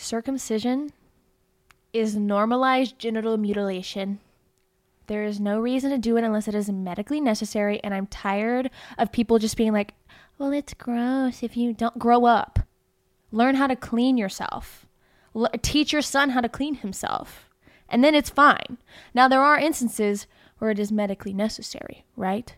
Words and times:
circumcision 0.00 0.92
is 1.92 2.16
normalized 2.16 2.98
genital 2.98 3.36
mutilation. 3.36 4.20
There 5.06 5.24
is 5.24 5.40
no 5.40 5.58
reason 5.58 5.90
to 5.90 5.98
do 5.98 6.16
it 6.16 6.24
unless 6.24 6.46
it 6.46 6.54
is 6.54 6.70
medically 6.70 7.20
necessary, 7.20 7.80
and 7.82 7.92
I'm 7.92 8.06
tired 8.06 8.70
of 8.96 9.12
people 9.12 9.38
just 9.38 9.56
being 9.56 9.72
like, 9.72 9.94
well, 10.38 10.52
it's 10.52 10.74
gross 10.74 11.42
if 11.42 11.56
you 11.56 11.72
don't 11.72 11.98
grow 11.98 12.24
up. 12.26 12.60
Learn 13.32 13.56
how 13.56 13.66
to 13.66 13.76
clean 13.76 14.16
yourself. 14.16 14.86
L- 15.34 15.50
teach 15.62 15.92
your 15.92 16.02
son 16.02 16.30
how 16.30 16.40
to 16.40 16.48
clean 16.48 16.76
himself. 16.76 17.48
And 17.88 18.04
then 18.04 18.14
it's 18.14 18.30
fine. 18.30 18.78
Now, 19.12 19.28
there 19.28 19.42
are 19.42 19.58
instances 19.58 20.26
where 20.58 20.70
it 20.70 20.78
is 20.78 20.92
medically 20.92 21.32
necessary, 21.32 22.04
right? 22.16 22.54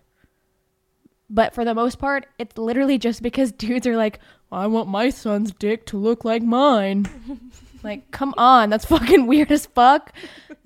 But 1.32 1.54
for 1.54 1.64
the 1.64 1.74
most 1.74 1.98
part, 1.98 2.26
it's 2.38 2.58
literally 2.58 2.98
just 2.98 3.22
because 3.22 3.50
dudes 3.64 3.86
are 3.86 3.96
like, 3.96 4.20
I 4.52 4.66
want 4.66 4.88
my 4.88 5.08
son's 5.08 5.50
dick 5.52 5.86
to 5.86 5.96
look 5.96 6.26
like 6.26 6.42
mine. 6.42 7.08
like, 7.82 8.10
come 8.10 8.34
on, 8.36 8.68
that's 8.68 8.84
fucking 8.84 9.26
weird 9.26 9.50
as 9.50 9.64
fuck. 9.64 10.12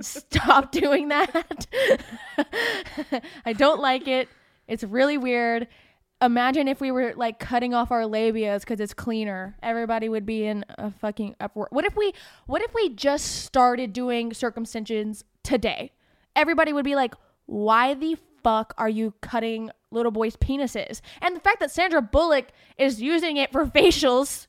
Stop 0.01 0.73
doing 0.73 1.09
that. 1.09 1.67
I 3.47 3.53
don't 3.53 3.81
like 3.81 4.09
it. 4.09 4.29
It's 4.67 4.83
really 4.83 5.17
weird. 5.17 5.69
Imagine 6.21 6.67
if 6.67 6.81
we 6.81 6.91
were 6.91 7.15
like 7.15 7.39
cutting 7.39 7.75
off 7.75 7.93
our 7.93 8.03
labias 8.03 8.61
because 8.61 8.81
it's 8.81 8.93
cleaner. 8.93 9.57
Everybody 9.63 10.09
would 10.09 10.27
be 10.27 10.45
in 10.47 10.65
a 10.71 10.91
fucking 10.91 11.37
uproar. 11.39 11.69
What 11.71 11.85
if 11.85 11.95
we 11.95 12.13
what 12.47 12.63
if 12.63 12.75
we 12.75 12.89
just 12.89 13.45
started 13.45 13.93
doing 13.93 14.31
circumcisions 14.31 15.23
today? 15.45 15.93
Everybody 16.35 16.73
would 16.73 16.85
be 16.85 16.97
like, 16.97 17.15
why 17.45 17.95
the 17.95 18.17
fuck 18.47 18.73
are 18.79 18.89
you 18.89 19.13
cutting 19.23 19.73
little 19.91 20.13
boys' 20.13 20.37
penises? 20.37 21.01
And 21.21 21.35
the 21.35 21.41
fact 21.41 21.59
that 21.59 21.73
Sandra 21.73 22.01
Bullock 22.01 22.51
is 22.79 23.03
using 23.03 23.39
it 23.39 23.51
for 23.51 23.67
facials 23.77 24.47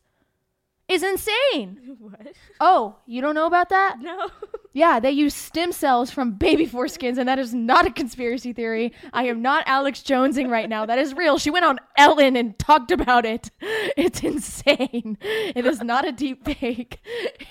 is 0.87 1.03
insane. 1.03 1.81
What? 1.99 2.27
Oh, 2.61 2.95
you 3.05 3.21
don't 3.21 3.35
know 3.35 3.47
about 3.47 3.69
that? 3.69 3.97
No. 3.99 4.29
Yeah, 4.73 4.99
they 4.99 5.09
use 5.09 5.33
stem 5.33 5.71
cells 5.71 6.11
from 6.11 6.33
baby 6.33 6.67
foreskins, 6.67 7.17
and 7.17 7.27
that 7.27 7.39
is 7.39 7.51
not 7.51 7.87
a 7.87 7.91
conspiracy 7.91 8.53
theory. 8.53 8.93
I 9.11 9.23
am 9.23 9.41
not 9.41 9.63
Alex 9.65 10.03
Jonesing 10.03 10.51
right 10.51 10.69
now. 10.69 10.85
That 10.85 10.99
is 10.99 11.15
real. 11.15 11.39
She 11.39 11.49
went 11.49 11.65
on 11.65 11.79
Ellen 11.97 12.35
and 12.35 12.59
talked 12.59 12.91
about 12.91 13.25
it. 13.25 13.49
It's 13.97 14.21
insane. 14.21 15.17
It 15.21 15.65
is 15.65 15.81
not 15.81 16.07
a 16.07 16.11
deep 16.11 16.45
fake. 16.45 16.99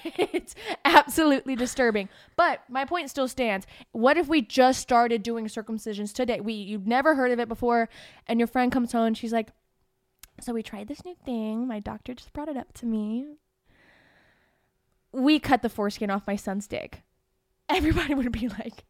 It's 0.05 0.55
absolutely 0.84 1.56
disturbing. 1.56 2.08
But 2.36 2.61
my 2.68 2.84
point 2.84 3.11
still 3.11 3.27
stands. 3.27 3.66
What 3.91 4.16
if 4.16 4.28
we 4.28 4.42
just 4.42 4.80
started 4.80 5.24
doing 5.24 5.46
circumcisions 5.46 6.12
today? 6.12 6.41
We 6.41 6.52
you've 6.52 6.86
never 6.86 7.16
heard 7.16 7.33
of 7.33 7.41
it 7.41 7.48
before, 7.48 7.89
and 8.28 8.39
your 8.39 8.46
friend 8.46 8.70
comes 8.70 8.92
home 8.92 9.06
and 9.06 9.18
she's 9.18 9.33
like, 9.33 9.48
"So 10.41 10.53
we 10.53 10.62
tried 10.62 10.89
this 10.89 11.05
new 11.05 11.17
thing. 11.25 11.67
My 11.67 11.81
doctor 11.81 12.15
just 12.15 12.33
brought 12.33 12.48
it 12.48 12.56
up 12.56 12.73
to 12.75 12.87
me." 12.87 13.37
We 15.12 15.39
cut 15.39 15.62
the 15.62 15.69
foreskin 15.69 16.11
off 16.11 16.27
my 16.27 16.37
son's 16.37 16.67
dick 16.67 17.03
everybody 17.69 18.15
would 18.15 18.33
be 18.33 18.48
like, 18.48 18.84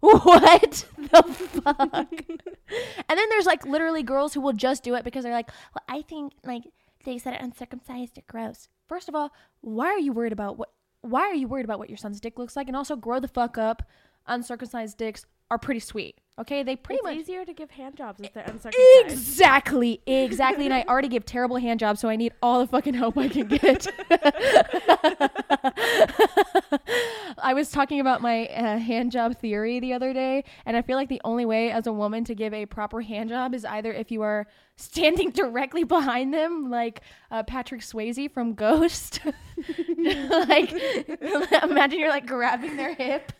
what 0.00 0.84
the 0.98 1.22
fuck? 1.62 1.88
and 1.88 3.18
then 3.18 3.28
there's 3.30 3.46
like 3.46 3.64
literally 3.66 4.02
girls 4.02 4.34
who 4.34 4.40
will 4.40 4.52
just 4.52 4.82
do 4.84 4.94
it 4.94 5.04
because 5.04 5.24
they're 5.24 5.32
like, 5.32 5.50
well, 5.74 5.84
I 5.88 6.02
think 6.02 6.32
like 6.44 6.64
they 7.04 7.18
said 7.18 7.34
it 7.34 7.40
uncircumcised 7.40 8.18
are 8.18 8.22
gross. 8.28 8.68
First 8.88 9.08
of 9.08 9.14
all, 9.14 9.32
why 9.60 9.86
are 9.86 9.98
you 9.98 10.12
worried 10.12 10.32
about 10.32 10.58
what? 10.58 10.70
Why 11.00 11.22
are 11.22 11.34
you 11.34 11.46
worried 11.46 11.64
about 11.64 11.78
what 11.78 11.88
your 11.88 11.96
son's 11.96 12.20
dick 12.20 12.38
looks 12.38 12.56
like? 12.56 12.66
And 12.66 12.76
also, 12.76 12.96
grow 12.96 13.20
the 13.20 13.28
fuck 13.28 13.56
up. 13.56 13.82
Uncircumcised 14.26 14.96
dicks 14.96 15.24
are 15.50 15.58
pretty 15.58 15.80
sweet. 15.80 16.20
Okay, 16.38 16.62
they 16.62 16.76
pretty 16.76 16.98
it's 16.98 17.04
much 17.04 17.16
easier 17.16 17.46
to 17.46 17.54
give 17.54 17.70
hand 17.70 17.96
jobs 17.96 18.20
if 18.20 18.34
they're 18.34 18.44
uncircumcised. 18.44 19.06
Exactly, 19.06 20.02
exactly. 20.06 20.66
and 20.66 20.74
I 20.74 20.82
already 20.88 21.08
give 21.08 21.24
terrible 21.24 21.56
hand 21.56 21.80
jobs, 21.80 22.00
so 22.00 22.10
I 22.10 22.16
need 22.16 22.34
all 22.42 22.60
the 22.60 22.66
fucking 22.66 22.92
help 22.92 23.16
I 23.16 23.28
can 23.28 23.48
get. 23.48 23.86
I 27.38 27.54
was 27.54 27.70
talking 27.70 28.00
about 28.00 28.20
my 28.20 28.48
uh, 28.48 28.76
hand 28.76 29.12
job 29.12 29.38
theory 29.38 29.80
the 29.80 29.94
other 29.94 30.12
day, 30.12 30.44
and 30.66 30.76
I 30.76 30.82
feel 30.82 30.96
like 30.96 31.08
the 31.08 31.22
only 31.24 31.46
way 31.46 31.70
as 31.70 31.86
a 31.86 31.92
woman 31.92 32.22
to 32.24 32.34
give 32.34 32.52
a 32.52 32.66
proper 32.66 33.00
hand 33.00 33.30
job 33.30 33.54
is 33.54 33.64
either 33.64 33.90
if 33.90 34.10
you 34.10 34.20
are 34.20 34.46
standing 34.76 35.30
directly 35.30 35.84
behind 35.84 36.34
them, 36.34 36.70
like 36.70 37.00
uh, 37.30 37.44
Patrick 37.44 37.80
Swayze 37.80 38.30
from 38.30 38.52
Ghost. 38.52 39.20
like, 40.06 40.70
imagine 41.62 41.98
you're 41.98 42.10
like 42.10 42.26
grabbing 42.26 42.76
their 42.76 42.94
hip. 42.94 43.32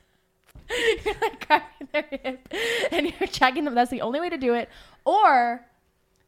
you're 1.05 1.15
like 1.21 1.47
grabbing 1.47 1.89
their 1.93 2.07
hip 2.11 2.49
and 2.91 3.07
you're 3.19 3.29
checking 3.29 3.65
them. 3.65 3.75
That's 3.75 3.91
the 3.91 4.01
only 4.01 4.21
way 4.21 4.31
to 4.31 4.39
do 4.39 4.55
it. 4.55 4.69
Or 5.05 5.65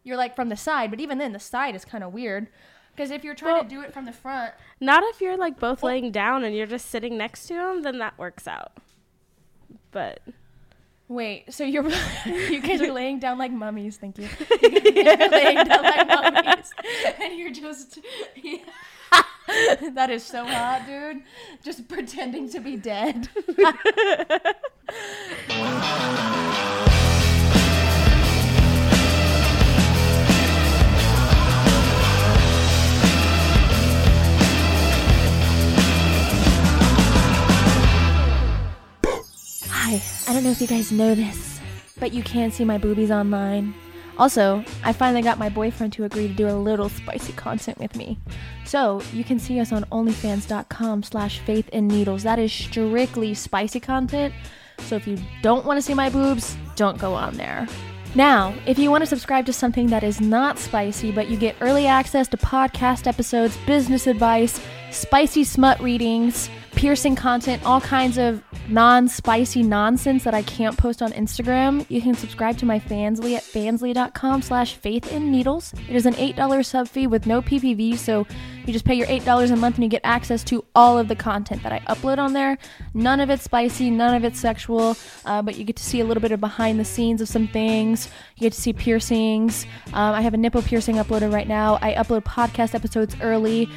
you're 0.05 0.17
like 0.17 0.37
from 0.37 0.49
the 0.49 0.57
side, 0.57 0.91
but 0.91 1.01
even 1.01 1.19
then, 1.19 1.33
the 1.33 1.41
side 1.41 1.75
is 1.75 1.85
kind 1.85 2.05
of 2.05 2.13
weird. 2.13 2.49
Because 2.95 3.11
if 3.11 3.23
you're 3.25 3.35
trying 3.35 3.55
Well- 3.55 3.63
to 3.65 3.69
do 3.69 3.83
it 3.83 3.93
from 3.93 4.07
the 4.07 4.13
front, 4.13 4.53
Not 4.81 5.03
if 5.05 5.21
you're 5.21 5.37
like 5.37 5.59
both 5.61 5.83
laying 5.83 6.11
down 6.11 6.45
and 6.45 6.55
you're 6.57 6.67
just 6.67 6.87
sitting 6.91 7.17
next 7.17 7.47
to 7.49 7.55
them, 7.55 7.83
then 7.83 7.99
that 7.99 8.19
works 8.19 8.49
out. 8.49 8.73
But 9.91 10.21
wait, 11.09 11.53
so 11.53 11.65
you're 11.65 11.89
you 12.27 12.61
guys 12.61 12.81
are 12.81 12.93
laying 12.93 13.19
down 13.21 13.39
like 13.39 13.53
mummies. 13.53 13.97
Thank 13.99 14.19
you. 14.19 14.29
You're 14.63 15.29
laying 15.31 15.65
down 15.65 15.83
like 15.83 16.07
mummies, 16.09 16.73
and 17.23 17.39
you're 17.39 17.53
just. 17.53 17.99
that 19.95 20.11
is 20.11 20.25
so 20.25 20.45
hot, 20.45 20.85
dude. 20.87 21.23
Just 21.63 21.89
pretending 21.89 22.49
to 22.51 22.61
be 22.61 22.77
dead. 22.77 23.29
Hi, 39.71 40.03
I 40.29 40.35
don't 40.35 40.45
know 40.45 40.51
if 40.51 40.61
you 40.61 40.67
guys 40.67 40.93
know 40.93 41.15
this, 41.15 41.61
but 41.99 42.13
you 42.13 42.23
can 42.23 42.51
see 42.51 42.65
my 42.65 42.77
boobies 42.77 43.11
online. 43.11 43.75
Also, 44.19 44.65
I 44.83 44.93
finally 44.93 45.23
got 45.23 45.39
my 45.39 45.49
boyfriend 45.49 45.93
to 45.95 46.05
agree 46.05 46.29
to 46.29 46.35
do 46.35 46.49
a 46.49 46.53
little 46.53 46.89
spicy 46.89 47.33
content 47.33 47.79
with 47.79 47.95
me. 47.97 48.19
So, 48.65 49.01
you 49.13 49.25
can 49.25 49.39
see 49.39 49.61
us 49.61 49.73
on 49.73 49.85
onlyfans.com 49.85 51.05
slash 51.05 51.39
faith 51.41 51.69
in 51.71 51.87
needles. 51.87 52.25
That 52.25 52.39
is 52.39 52.53
strictly 52.53 53.35
spicy 53.35 53.81
content. 53.81 54.35
So 54.81 54.97
if 54.97 55.07
you 55.07 55.19
don't 55.43 55.65
want 55.65 55.77
to 55.77 55.83
see 55.83 55.95
my 55.95 56.09
boobs, 56.09 56.57
don't 56.77 56.99
go 56.99 57.15
on 57.15 57.37
there. 57.37 57.67
Now, 58.15 58.55
if 58.67 58.79
you 58.79 58.91
want 58.91 59.03
to 59.03 59.07
subscribe 59.07 59.45
to 59.47 59.53
something 59.53 59.89
that 59.89 60.03
is 60.03 60.21
not 60.21 60.59
spicy, 60.59 61.13
but 61.13 61.29
you 61.29 61.37
get 61.37 61.57
early 61.61 61.87
access 61.87 62.27
to 62.29 62.37
podcast 62.39 63.07
episodes, 63.07 63.57
business 63.67 64.07
advice, 64.07 64.61
spicy 64.91 65.45
smut 65.45 65.79
readings, 65.81 66.49
piercing 66.73 67.17
content, 67.17 67.65
all 67.65 67.81
kinds 67.81 68.19
of 68.19 68.43
non-spicy 68.69 69.63
nonsense 69.63 70.25
that 70.25 70.35
I 70.35 70.43
can't 70.43 70.77
post 70.77 71.03
on 71.03 71.13
Instagram, 71.13 71.85
you 71.89 72.01
can 72.01 72.15
subscribe 72.15 72.59
to 72.59 72.67
my 72.67 72.79
Fansly 72.79 73.35
at 73.35 73.43
fansly.com 73.43 74.43
slash 74.43 74.75
faith 74.75 75.11
in 75.11 75.31
needles. 75.31 75.73
It 75.89 75.97
is 75.97 76.07
an 76.07 76.15
$8 76.15 76.65
sub 76.65 76.89
fee 76.89 77.07
with 77.07 77.27
no 77.27 77.43
PPV, 77.43 77.97
so 77.97 78.27
you 78.67 78.73
just 78.73 78.85
pay 78.85 78.95
your 78.95 79.07
$8 79.07 79.51
a 79.51 79.57
month 79.57 79.77
and 79.77 79.85
you 79.85 79.91
get 79.91 80.03
access 80.05 80.45
to 80.45 80.65
all 80.75 80.99
of 80.99 81.09
the 81.09 81.17
content 81.17 81.63
that 81.63 81.73
I 81.73 81.81
upload 81.81 82.19
on 82.19 82.33
there. 82.33 82.59
None 82.95 83.21
of 83.21 83.31
it's 83.31 83.43
spicy, 83.43 83.91
none 83.91 84.15
of 84.15 84.25
it's 84.25 84.39
sexual, 84.39 84.97
uh, 85.25 85.43
but 85.43 85.57
you 85.57 85.65
get 85.65 85.77
to 85.77 85.85
see 85.85 86.01
a 86.01 86.05
little 86.05 86.21
bit 86.21 86.33
of 86.33 86.41
behind 86.41 86.79
the 86.79 86.85
scenes 86.85 87.21
of 87.21 87.29
some 87.29 87.49
things. 87.49 88.09
You 88.37 88.43
get 88.43 88.53
to 88.53 88.61
see 88.61 88.73
piercings. 88.73 89.65
Um, 89.95 90.15
I 90.15 90.21
have 90.21 90.35
a 90.35 90.37
nipple 90.37 90.63
piercing 90.63 90.97
uploaded 90.97 91.33
right 91.33 91.49
now. 91.49 91.79
I 91.81 91.95
upload 91.95 92.25
podcast 92.25 92.75
episodes 92.75 93.17
early. 93.21 93.69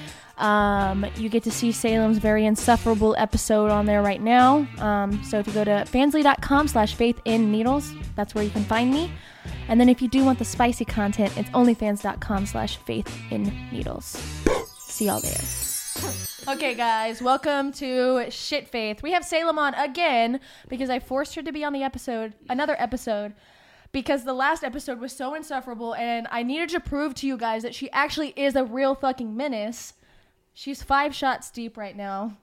Um, 0.41 1.05
you 1.15 1.29
get 1.29 1.43
to 1.43 1.51
see 1.51 1.71
Salem's 1.71 2.17
very 2.17 2.45
insufferable 2.45 3.15
episode 3.17 3.69
on 3.69 3.85
there 3.85 4.01
right 4.01 4.21
now. 4.21 4.67
Um, 4.79 5.23
so 5.23 5.39
if 5.39 5.47
you 5.47 5.53
go 5.53 5.63
to 5.63 5.85
fansly.com 5.85 6.67
slash 6.67 6.95
faith 6.95 7.21
in 7.25 7.51
needles, 7.51 7.93
that's 8.15 8.33
where 8.33 8.43
you 8.43 8.49
can 8.49 8.63
find 8.63 8.91
me. 8.91 9.11
And 9.67 9.79
then 9.79 9.87
if 9.87 10.01
you 10.01 10.07
do 10.07 10.25
want 10.25 10.39
the 10.39 10.45
spicy 10.45 10.83
content, 10.83 11.37
it's 11.37 11.49
onlyfans.com 11.51 12.45
slash 12.47 12.77
faith 12.77 13.07
in 13.31 13.53
needles. 13.71 14.17
See 14.79 15.05
y'all 15.05 15.21
there. 15.21 15.41
Okay, 16.47 16.73
guys, 16.73 17.21
welcome 17.21 17.71
to 17.73 18.25
Shit 18.31 18.67
Faith. 18.67 19.03
We 19.03 19.11
have 19.11 19.23
Salem 19.23 19.59
on 19.59 19.75
again 19.75 20.39
because 20.67 20.89
I 20.89 20.97
forced 20.99 21.35
her 21.35 21.43
to 21.43 21.51
be 21.51 21.63
on 21.63 21.71
the 21.71 21.83
episode, 21.83 22.33
another 22.49 22.75
episode, 22.79 23.35
because 23.91 24.23
the 24.23 24.33
last 24.33 24.63
episode 24.63 24.99
was 24.99 25.13
so 25.13 25.35
insufferable 25.35 25.93
and 25.93 26.27
I 26.31 26.41
needed 26.41 26.69
to 26.69 26.79
prove 26.79 27.13
to 27.15 27.27
you 27.27 27.37
guys 27.37 27.61
that 27.61 27.75
she 27.75 27.91
actually 27.91 28.33
is 28.35 28.55
a 28.55 28.63
real 28.63 28.95
fucking 28.95 29.37
menace. 29.37 29.93
She's 30.53 30.83
five 30.83 31.15
shots 31.15 31.49
deep 31.51 31.77
right 31.77 31.95
now. 31.95 32.37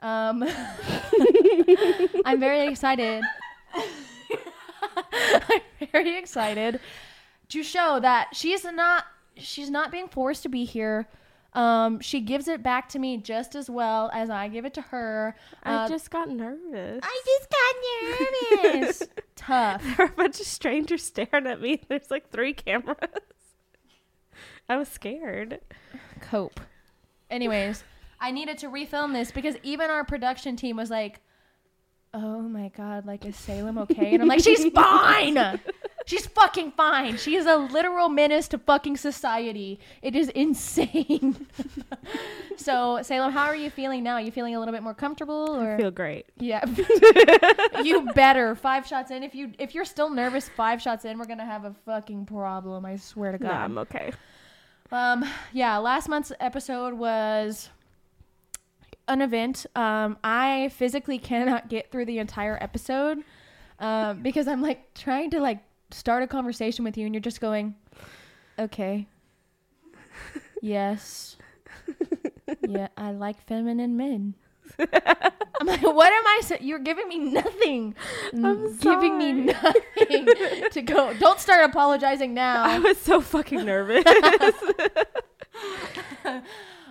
Um, 0.00 0.42
I'm 2.24 2.40
very 2.40 2.66
excited. 2.66 3.22
I'm 5.12 5.60
very 5.92 6.18
excited 6.18 6.80
to 7.48 7.62
show 7.62 8.00
that 8.00 8.28
she's 8.34 8.64
not 8.64 9.04
she's 9.36 9.70
not 9.70 9.90
being 9.92 10.08
forced 10.08 10.42
to 10.42 10.48
be 10.48 10.64
here. 10.64 11.08
Um, 11.54 12.00
she 12.00 12.20
gives 12.20 12.48
it 12.48 12.62
back 12.62 12.88
to 12.90 12.98
me 12.98 13.18
just 13.18 13.54
as 13.54 13.68
well 13.68 14.10
as 14.14 14.30
I 14.30 14.48
give 14.48 14.64
it 14.64 14.72
to 14.74 14.80
her. 14.80 15.36
I 15.62 15.74
Uh, 15.84 15.88
just 15.88 16.10
got 16.10 16.30
nervous. 16.30 17.00
I 17.02 17.22
just 17.26 17.50
got 18.62 18.72
nervous. 18.82 19.02
Tough. 19.36 19.82
there 19.82 19.96
were 19.98 20.04
a 20.12 20.16
bunch 20.16 20.40
of 20.40 20.46
strangers 20.46 21.02
staring 21.04 21.46
at 21.46 21.60
me. 21.60 21.82
There's 21.88 22.10
like 22.10 22.30
three 22.30 22.54
cameras. 22.54 22.96
I 24.68 24.76
was 24.76 24.88
scared. 24.88 25.60
Cope. 26.22 26.58
Anyways, 27.32 27.82
I 28.20 28.30
needed 28.30 28.58
to 28.58 28.68
refilm 28.68 29.14
this 29.14 29.32
because 29.32 29.56
even 29.62 29.90
our 29.90 30.04
production 30.04 30.54
team 30.54 30.76
was 30.76 30.90
like, 30.90 31.20
"Oh 32.12 32.42
my 32.42 32.68
god, 32.68 33.06
like 33.06 33.24
is 33.24 33.36
Salem 33.36 33.78
okay?" 33.78 34.12
And 34.12 34.22
I'm 34.22 34.28
like, 34.28 34.40
"She's 34.44 34.64
fine. 34.74 35.58
She's 36.04 36.26
fucking 36.26 36.72
fine. 36.72 37.16
She 37.16 37.36
is 37.36 37.46
a 37.46 37.56
literal 37.56 38.08
menace 38.08 38.48
to 38.48 38.58
fucking 38.58 38.98
society. 38.98 39.80
It 40.02 40.14
is 40.14 40.28
insane." 40.28 41.46
so, 42.56 43.00
Salem, 43.02 43.32
how 43.32 43.46
are 43.46 43.56
you 43.56 43.70
feeling 43.70 44.02
now? 44.02 44.14
Are 44.16 44.20
you 44.20 44.30
feeling 44.30 44.54
a 44.54 44.58
little 44.58 44.74
bit 44.74 44.82
more 44.82 44.94
comfortable 44.94 45.56
or 45.56 45.76
I 45.76 45.78
feel 45.78 45.90
great. 45.90 46.26
Yeah. 46.38 46.64
you 47.82 48.12
better. 48.12 48.54
5 48.54 48.86
shots 48.86 49.10
in. 49.10 49.22
If 49.22 49.34
you 49.34 49.52
if 49.58 49.74
you're 49.74 49.86
still 49.86 50.10
nervous 50.10 50.50
5 50.50 50.82
shots 50.82 51.06
in, 51.06 51.18
we're 51.18 51.24
going 51.24 51.38
to 51.38 51.46
have 51.46 51.64
a 51.64 51.74
fucking 51.86 52.26
problem. 52.26 52.84
I 52.84 52.96
swear 52.96 53.32
to 53.32 53.42
No, 53.42 53.48
god. 53.48 53.56
I'm 53.56 53.78
okay. 53.78 54.12
Um, 54.92 55.24
yeah, 55.54 55.78
last 55.78 56.06
month's 56.06 56.32
episode 56.38 56.92
was 56.94 57.70
an 59.08 59.22
event. 59.22 59.64
Um, 59.74 60.18
I 60.22 60.68
physically 60.68 61.18
cannot 61.18 61.70
get 61.70 61.90
through 61.90 62.04
the 62.04 62.18
entire 62.18 62.58
episode 62.60 63.24
um, 63.80 64.18
because 64.22 64.46
I'm 64.46 64.60
like 64.60 64.92
trying 64.94 65.30
to 65.30 65.40
like 65.40 65.60
start 65.90 66.22
a 66.22 66.26
conversation 66.26 66.84
with 66.84 66.98
you, 66.98 67.06
and 67.06 67.14
you're 67.14 67.22
just 67.22 67.40
going, 67.40 67.74
"Okay, 68.58 69.08
yes, 70.60 71.36
yeah, 72.68 72.88
I 72.96 73.12
like 73.12 73.40
feminine 73.46 73.96
men." 73.96 74.34
I'm 74.78 75.66
like, 75.66 75.82
what 75.82 76.12
am 76.12 76.26
I? 76.26 76.40
Sa- 76.42 76.56
you're 76.60 76.78
giving 76.78 77.08
me 77.08 77.18
nothing. 77.18 77.94
I'm 78.32 78.76
giving 78.78 79.18
me 79.18 79.32
nothing 79.32 80.26
to 80.72 80.82
go. 80.82 81.12
Don't 81.18 81.38
start 81.38 81.68
apologizing 81.70 82.34
now. 82.34 82.64
I 82.64 82.78
was 82.78 82.98
so 82.98 83.20
fucking 83.20 83.64
nervous. 83.64 84.04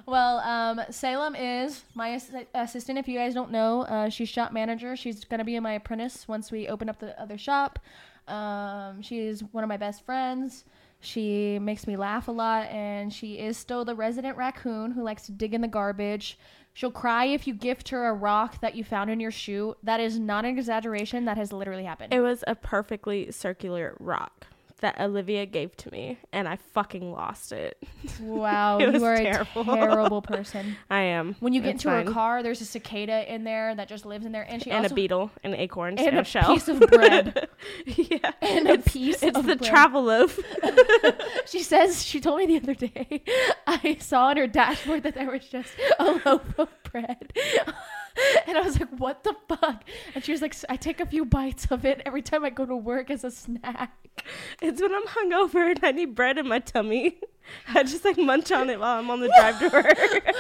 Well, 0.08 0.40
um, 0.40 0.82
Salem 0.90 1.36
is 1.36 1.84
my 1.94 2.10
ass- 2.10 2.32
assistant. 2.54 2.98
If 2.98 3.08
you 3.08 3.18
guys 3.18 3.34
don't 3.34 3.52
know, 3.52 3.84
uh, 3.84 4.10
she's 4.10 4.28
shop 4.28 4.52
manager. 4.52 4.96
She's 4.96 5.24
gonna 5.24 5.46
be 5.46 5.58
my 5.60 5.74
apprentice 5.74 6.28
once 6.28 6.52
we 6.52 6.68
open 6.68 6.90
up 6.90 7.00
the 7.00 7.20
other 7.22 7.38
shop. 7.38 7.80
Um, 8.28 9.02
she's 9.02 9.42
one 9.42 9.64
of 9.64 9.68
my 9.68 9.78
best 9.78 10.04
friends. 10.04 10.66
She 11.00 11.60
makes 11.60 11.88
me 11.88 11.98
laugh 11.98 12.28
a 12.28 12.32
lot, 12.32 12.68
and 12.70 13.14
she 13.14 13.40
is 13.40 13.58
still 13.58 13.86
the 13.86 13.96
resident 13.96 14.38
raccoon 14.38 14.92
who 14.92 15.04
likes 15.04 15.26
to 15.28 15.32
dig 15.32 15.54
in 15.54 15.62
the 15.62 15.68
garbage. 15.68 16.38
She'll 16.74 16.92
cry 16.92 17.26
if 17.26 17.48
you 17.48 17.54
gift 17.54 17.90
her 17.90 18.08
a 18.08 18.14
rock 18.14 18.62
that 18.62 18.76
you 18.76 18.84
found 18.84 19.10
in 19.10 19.20
your 19.20 19.32
shoe. 19.32 19.76
That 19.84 20.00
is 20.00 20.20
not 20.20 20.46
an 20.46 20.58
exaggeration. 20.58 21.26
That 21.26 21.38
has 21.38 21.52
literally 21.52 21.84
happened. 21.84 22.14
it 22.14 22.22
was 22.22 22.44
a 22.48 22.56
perfectly 22.56 23.32
circular 23.32 23.96
rock 24.00 24.48
that 24.82 25.00
Olivia 25.00 25.46
gave 25.46 25.76
to 25.78 25.92
me, 25.92 26.18
and 26.34 26.48
I 26.48 26.58
fucking 26.74 27.12
lost 27.12 27.52
it. 27.52 27.78
wow, 28.20 28.78
It 28.82 28.94
you 28.96 29.04
are 29.06 29.16
terrible. 29.18 29.62
a 29.62 29.76
terrible 29.76 30.22
person. 30.22 30.76
I 30.90 31.02
am. 31.02 31.36
When 31.40 31.54
you 31.54 31.62
get 31.62 31.76
It's 31.76 31.86
into 31.86 31.96
fine. 31.96 32.06
her 32.08 32.12
car, 32.14 32.44
there's 32.44 32.62
a 32.62 32.66
cicada 32.66 33.32
in 33.34 33.44
there 33.44 33.74
that 33.76 33.88
just 33.88 34.06
lives 34.06 34.26
in 34.26 34.32
there, 34.32 34.46
and 34.50 34.62
she 34.62 34.70
and 34.72 34.86
a 34.86 34.94
beetle, 34.94 35.32
and 35.44 35.54
acorns, 35.56 36.00
and 36.00 36.10
and, 36.10 36.20
a 36.20 36.24
shell, 36.24 36.54
piece 36.54 36.68
of 36.68 36.80
bread. 36.82 37.48
yeah, 37.86 38.32
and 38.42 38.68
a 38.70 38.78
piece 38.80 39.24
it's 39.24 39.38
of 39.38 39.46
the 39.46 39.56
bread. 39.56 39.70
travel 39.70 40.04
loaf. 40.04 40.40
She 41.46 41.62
says 41.62 42.04
she 42.04 42.20
told 42.20 42.40
me 42.40 42.46
the 42.48 42.58
other 42.58 42.74
day. 42.76 43.24
I 43.68 43.98
saw 44.00 44.28
on 44.28 44.38
her 44.38 44.48
dashboard 44.48 45.04
that 45.04 45.16
there 45.16 45.30
was 45.32 45.48
just 45.48 45.70
a 46.00 46.20
loaf 46.26 46.60
of 46.60 46.70
bread. 46.92 47.34
And 48.48 48.58
I 48.58 48.62
was 48.62 48.80
like, 48.80 48.90
what 48.98 49.24
the 49.24 49.36
fuck? 49.48 49.84
And 50.16 50.24
she 50.24 50.32
was 50.32 50.42
like, 50.42 50.56
I 50.70 50.76
take 50.76 51.00
a 51.00 51.06
few 51.06 51.26
bites 51.26 51.68
of 51.72 51.86
it 51.86 52.02
every 52.06 52.22
time 52.22 52.44
I 52.44 52.50
go 52.50 52.66
to 52.66 52.76
work 52.76 53.10
as 53.10 53.24
a 53.24 53.32
snack. 53.32 53.94
It's 54.62 54.82
when 54.82 54.94
I'm 54.94 55.04
hungover 55.06 55.70
and 55.72 55.80
I 55.84 55.92
need 55.92 56.16
bread 56.16 56.38
in 56.38 56.48
my 56.48 56.60
tummy. 56.60 57.20
I 57.74 57.84
just 57.84 58.06
like 58.06 58.18
munch 58.18 58.52
on 58.52 58.70
it 58.70 58.80
while 58.80 59.00
I'm 59.00 59.10
on 59.10 59.20
the 59.22 59.28
drive 59.40 59.60
to 59.60 59.70
work. 59.70 60.36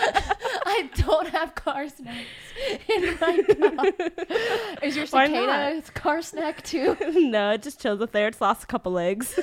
I 0.65 0.89
don't 0.95 1.27
have 1.29 1.55
car 1.55 1.87
snacks 1.89 2.27
in 2.89 3.17
my 3.19 3.91
car. 3.91 4.77
Is 4.83 4.95
your 4.95 5.05
cicada 5.05 5.77
a 5.87 5.91
car 5.93 6.21
snack 6.21 6.63
too? 6.63 6.95
no, 7.15 7.51
it 7.53 7.63
just 7.63 7.81
chills 7.81 8.01
up 8.01 8.11
there. 8.11 8.27
It's 8.27 8.41
lost 8.41 8.63
a 8.63 8.67
couple 8.67 8.91
legs. 8.91 9.37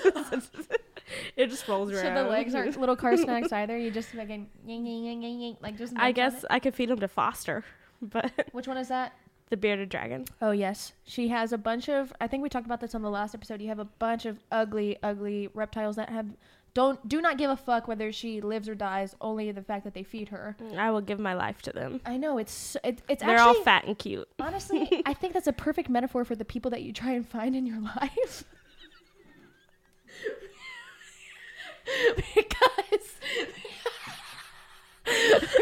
it 1.37 1.47
just 1.49 1.67
rolls 1.69 1.91
So 1.91 1.97
around. 1.97 2.15
the 2.15 2.31
legs 2.31 2.55
aren't 2.55 2.79
little 2.79 2.97
car 2.97 3.17
snacks 3.17 3.53
either. 3.53 3.77
You 3.77 3.91
just 3.91 4.11
fucking 4.11 4.49
ying, 4.65 4.87
ying, 4.87 5.05
ying, 5.05 5.23
ying, 5.23 5.41
ying, 5.41 5.57
like 5.61 5.77
just. 5.79 5.95
I 5.97 6.13
guess? 6.13 6.45
I 6.51 6.59
could 6.61 6.75
feed 6.75 6.91
them 6.91 7.01
to 7.01 7.09
Foster, 7.09 7.65
but 8.03 8.33
Which 8.53 8.69
one 8.69 8.77
is 8.77 8.89
that? 8.89 9.13
the 9.51 9.57
bearded 9.57 9.89
dragon. 9.89 10.27
Oh 10.43 10.51
yes, 10.51 10.93
she 11.05 11.29
has 11.29 11.53
a 11.53 11.59
bunch 11.59 11.89
of. 11.89 12.13
I 12.21 12.27
think 12.27 12.43
we 12.43 12.51
talked 12.51 12.67
about 12.67 12.81
this 12.81 12.95
on 12.95 13.01
the 13.03 13.11
last 13.11 13.35
episode. 13.35 13.63
You 13.63 13.69
have 13.69 13.79
a 13.79 13.87
bunch 13.87 14.27
of 14.27 14.39
ugly, 14.53 14.99
ugly 15.03 15.49
reptiles 15.55 15.97
that 15.97 16.11
have 16.11 16.27
don't 16.75 17.09
do 17.09 17.21
not 17.21 17.39
give 17.39 17.51
a 17.51 17.57
fuck 17.57 17.89
whether 17.89 18.13
she 18.13 18.41
lives 18.41 18.69
or 18.69 18.75
dies. 18.75 19.17
Only 19.21 19.51
the 19.53 19.63
fact 19.63 19.85
that 19.85 19.95
they 19.95 20.03
feed 20.03 20.29
her. 20.29 20.57
Mm, 20.63 20.79
I 20.79 20.91
will 20.91 21.01
give 21.01 21.19
my 21.19 21.35
life 21.35 21.63
to 21.63 21.73
them. 21.73 22.01
I 22.05 22.17
know 22.19 22.39
it's 22.39 22.77
it, 22.85 23.01
it's 23.09 23.23
They're 23.23 23.37
actually 23.37 23.59
all 23.59 23.65
fat 23.65 23.85
and 23.87 23.99
cute. 23.99 24.29
honestly. 24.39 25.03
I 25.07 25.15
think 25.15 25.33
that's 25.33 25.47
a 25.47 25.53
perfect 25.53 25.89
metaphor 25.89 26.25
for 26.25 26.37
the 26.37 26.45
people 26.45 26.71
that 26.73 26.83
you 26.83 26.93
try 26.93 27.13
and 27.13 27.27
find 27.27 27.57
in 27.57 27.67
your 27.67 27.81
life. 27.81 28.45
because 32.35 33.15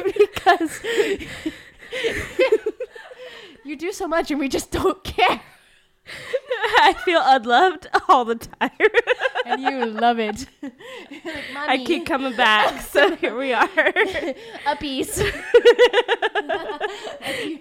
because 0.05 0.81
you 3.65 3.77
do 3.77 3.93
so 3.93 4.07
much 4.07 4.31
and 4.31 4.41
we 4.41 4.49
just 4.49 4.71
don't 4.71 5.03
care. 5.05 5.41
I 6.79 6.95
feel 7.05 7.21
unloved 7.25 7.89
all 8.09 8.25
the 8.25 8.37
time. 8.37 8.71
and 9.47 9.61
you 9.61 9.87
love 9.87 10.19
it. 10.19 10.47
I 11.57 11.83
keep 11.85 12.07
coming 12.07 12.37
back, 12.37 12.81
so 12.83 13.17
here 13.17 13.37
we 13.37 13.53
are. 13.53 13.69
a 14.67 14.77
piece. 14.77 15.23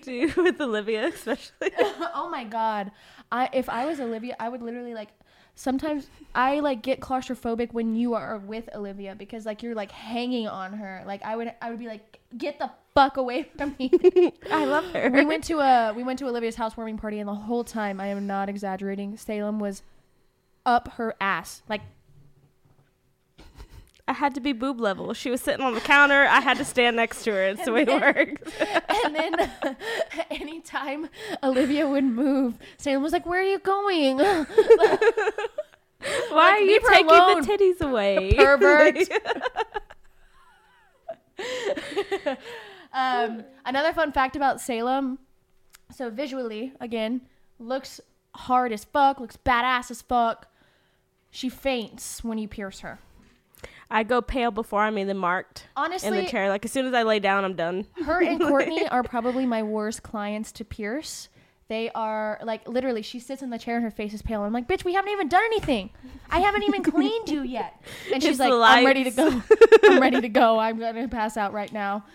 Dude, 0.02 0.36
with 0.36 0.62
Olivia 0.62 1.08
especially. 1.08 1.72
oh 2.14 2.30
my 2.32 2.44
god. 2.44 2.92
I 3.32 3.50
if 3.54 3.70
I 3.70 3.86
was 3.86 4.00
Olivia, 4.00 4.36
I 4.40 4.50
would 4.50 4.62
literally 4.62 4.94
like 4.94 5.10
sometimes 5.56 6.10
I 6.34 6.60
like 6.60 6.84
get 6.84 7.00
claustrophobic 7.00 7.74
when 7.74 7.96
you 7.96 8.14
are 8.14 8.38
with 8.38 8.70
Olivia 8.76 9.16
because 9.16 9.46
like 9.46 9.64
you're 9.64 9.76
like 9.76 9.92
hanging 9.92 10.48
on 10.48 10.74
her. 10.74 11.04
Like 11.06 11.24
I 11.24 11.36
would 11.36 11.54
I 11.62 11.70
would 11.72 11.80
be 11.80 11.88
like 11.88 12.20
get 12.38 12.60
the 12.60 12.70
fuck 12.96 13.18
away 13.18 13.44
from 13.58 13.76
me. 13.78 13.92
I 14.52 14.66
love 14.66 14.86
her. 14.94 15.10
we 15.12 15.26
went 15.26 15.44
to 15.46 15.60
a 15.60 15.94
we 15.94 16.04
went 16.04 16.18
to 16.20 16.28
Olivia's 16.28 16.56
housewarming 16.56 16.98
party 16.98 17.20
and 17.20 17.28
the 17.28 17.34
whole 17.36 17.64
time 17.64 18.00
I 18.00 18.08
am 18.08 18.26
not 18.26 18.50
exaggerating, 18.50 19.18
Salem 19.18 19.60
was 19.60 19.84
up 20.66 20.88
her 20.94 21.14
ass. 21.22 21.62
Like 21.70 21.82
I 24.08 24.14
had 24.14 24.36
to 24.36 24.40
be 24.40 24.54
boob 24.54 24.80
level. 24.80 25.14
She 25.14 25.32
was 25.32 25.42
sitting 25.42 25.66
on 25.66 25.74
the 25.74 25.82
counter. 25.82 26.26
I 26.26 26.40
had 26.40 26.58
to 26.58 26.66
stand 26.66 26.96
next 26.96 27.24
to 27.24 27.32
her. 27.32 27.44
It's 27.48 27.66
the 27.66 27.72
way 27.72 27.82
it 27.82 27.88
works. 27.90 28.52
and 29.06 29.16
then 29.16 29.52
anytime 30.30 31.10
Olivia 31.44 31.88
would 31.88 32.04
move, 32.04 32.54
Salem 32.78 33.02
was 33.02 33.14
like, 33.14 33.26
"Where 33.26 33.40
are 33.40 33.44
you 33.44 33.58
going?" 33.60 34.18
Why 34.18 34.46
Like, 36.30 36.54
are 36.54 36.60
you 36.60 36.80
taking 36.88 37.08
alone, 37.08 37.42
the 37.42 37.48
titties 37.48 37.82
away? 37.82 38.34
pervert. 38.36 38.96
Um, 42.96 43.44
another 43.66 43.94
fun 43.94 44.12
fact 44.12 44.36
about 44.36 44.60
Salem. 44.60 45.20
So 45.96 46.10
visually, 46.10 46.74
again, 46.80 47.22
looks 47.60 48.02
hard 48.34 48.72
as 48.72 48.84
fuck, 48.86 49.20
looks 49.20 49.38
badass 49.38 49.92
as 49.92 50.02
fuck. 50.02 50.48
She 51.30 51.50
faints 51.50 52.24
when 52.24 52.38
you 52.38 52.48
pierce 52.48 52.80
her. 52.80 53.00
I 53.92 54.04
go 54.04 54.22
pale 54.22 54.52
before 54.52 54.82
I'm 54.82 54.98
even 54.98 55.18
marked 55.18 55.68
Honestly, 55.76 56.08
in 56.08 56.16
the 56.16 56.30
chair. 56.30 56.50
Like 56.50 56.66
as 56.66 56.72
soon 56.72 56.86
as 56.86 56.94
I 56.94 57.04
lay 57.04 57.20
down, 57.20 57.46
I'm 57.46 57.56
done. 57.56 57.86
her 58.06 58.22
and 58.22 58.42
Courtney 58.42 58.88
are 58.90 59.04
probably 59.04 59.46
my 59.46 59.62
worst 59.62 60.02
clients 60.02 60.52
to 60.54 60.66
pierce. 60.66 61.30
They 61.68 61.90
are 61.96 62.40
like 62.44 62.68
literally. 62.68 63.02
She 63.02 63.20
sits 63.20 63.42
in 63.42 63.50
the 63.50 63.58
chair 63.58 63.76
and 63.76 63.84
her 63.84 63.90
face 63.90 64.14
is 64.14 64.22
pale. 64.22 64.44
I'm 64.44 64.54
like, 64.54 64.68
bitch, 64.68 64.84
we 64.86 64.94
haven't 64.94 65.12
even 65.12 65.28
done 65.28 65.44
anything. 65.46 65.90
I 66.30 66.40
haven't 66.40 66.62
even 66.64 66.84
cleaned 66.84 67.28
you 67.30 67.42
yet. 67.42 67.82
And 68.14 68.22
she's 68.24 68.32
It's 68.34 68.40
like, 68.40 68.52
the 68.52 68.62
I'm 68.62 68.86
ready 68.86 69.04
to 69.04 69.10
go. 69.12 69.42
I'm 69.84 70.00
ready 70.00 70.22
to 70.22 70.30
go. 70.30 70.60
I'm 70.60 70.78
gonna 70.78 71.08
pass 71.08 71.38
out 71.38 71.54
right 71.54 71.72
now. 71.74 72.06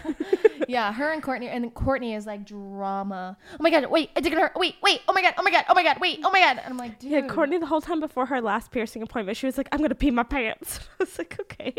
yeah, 0.68 0.92
her 0.92 1.12
and 1.12 1.22
Courtney 1.22 1.48
and 1.48 1.72
Courtney 1.72 2.14
is 2.14 2.26
like 2.26 2.44
drama. 2.44 3.36
Oh 3.52 3.56
my 3.60 3.70
god, 3.70 3.86
wait, 3.90 4.10
I 4.16 4.20
did 4.20 4.32
her. 4.32 4.50
Wait, 4.56 4.74
wait. 4.82 5.02
Oh 5.06 5.12
my 5.12 5.22
god, 5.22 5.34
oh 5.38 5.42
my 5.42 5.52
god, 5.52 5.64
oh 5.68 5.74
my 5.74 5.84
god, 5.84 5.98
wait, 6.00 6.20
oh 6.24 6.30
my 6.32 6.40
god. 6.40 6.58
And 6.58 6.72
I'm 6.72 6.76
like, 6.76 6.98
dude. 6.98 7.12
Yeah, 7.12 7.26
Courtney, 7.28 7.58
the 7.58 7.66
whole 7.66 7.80
time 7.80 8.00
before 8.00 8.26
her 8.26 8.40
last 8.40 8.72
piercing 8.72 9.02
appointment, 9.02 9.36
she 9.36 9.46
was 9.46 9.56
like, 9.56 9.68
"I'm 9.70 9.80
gonna 9.80 9.94
pee 9.94 10.10
my 10.10 10.24
pants." 10.24 10.80
I 11.00 11.04
was 11.04 11.16
like, 11.16 11.36
"Okay, 11.40 11.74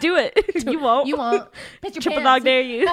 do 0.00 0.16
it. 0.16 0.36
you 0.66 0.80
won't. 0.80 1.06
You 1.06 1.16
won't. 1.18 1.48
Piss 1.82 1.94
your 1.94 2.02
Triple 2.02 2.22
pants. 2.22 2.40
dog 2.40 2.44
dare 2.44 2.62
you." 2.62 2.88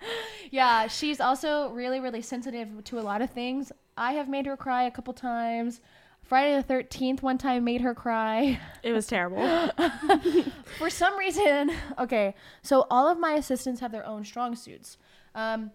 Yeah, 0.50 0.86
she's 0.86 1.20
also 1.20 1.68
really, 1.72 2.00
really 2.00 2.22
sensitive 2.22 2.82
to 2.84 2.98
a 2.98 3.02
lot 3.02 3.20
of 3.20 3.28
things. 3.30 3.70
I 3.98 4.12
have 4.12 4.30
made 4.30 4.46
her 4.46 4.56
cry 4.56 4.84
a 4.84 4.90
couple 4.90 5.12
times. 5.12 5.82
Friday 6.22 6.56
the 6.56 6.74
13th, 6.74 7.20
one 7.22 7.36
time, 7.36 7.64
made 7.64 7.82
her 7.82 7.94
cry. 7.94 8.58
it 8.82 8.92
was 8.92 9.06
terrible. 9.06 9.70
For 10.78 10.88
some 10.88 11.18
reason, 11.18 11.70
okay, 11.98 12.34
so 12.62 12.86
all 12.90 13.08
of 13.08 13.18
my 13.18 13.32
assistants 13.32 13.80
have 13.80 13.92
their 13.92 14.06
own 14.06 14.24
strong 14.24 14.54
suits. 14.56 14.96
Um, 15.34 15.70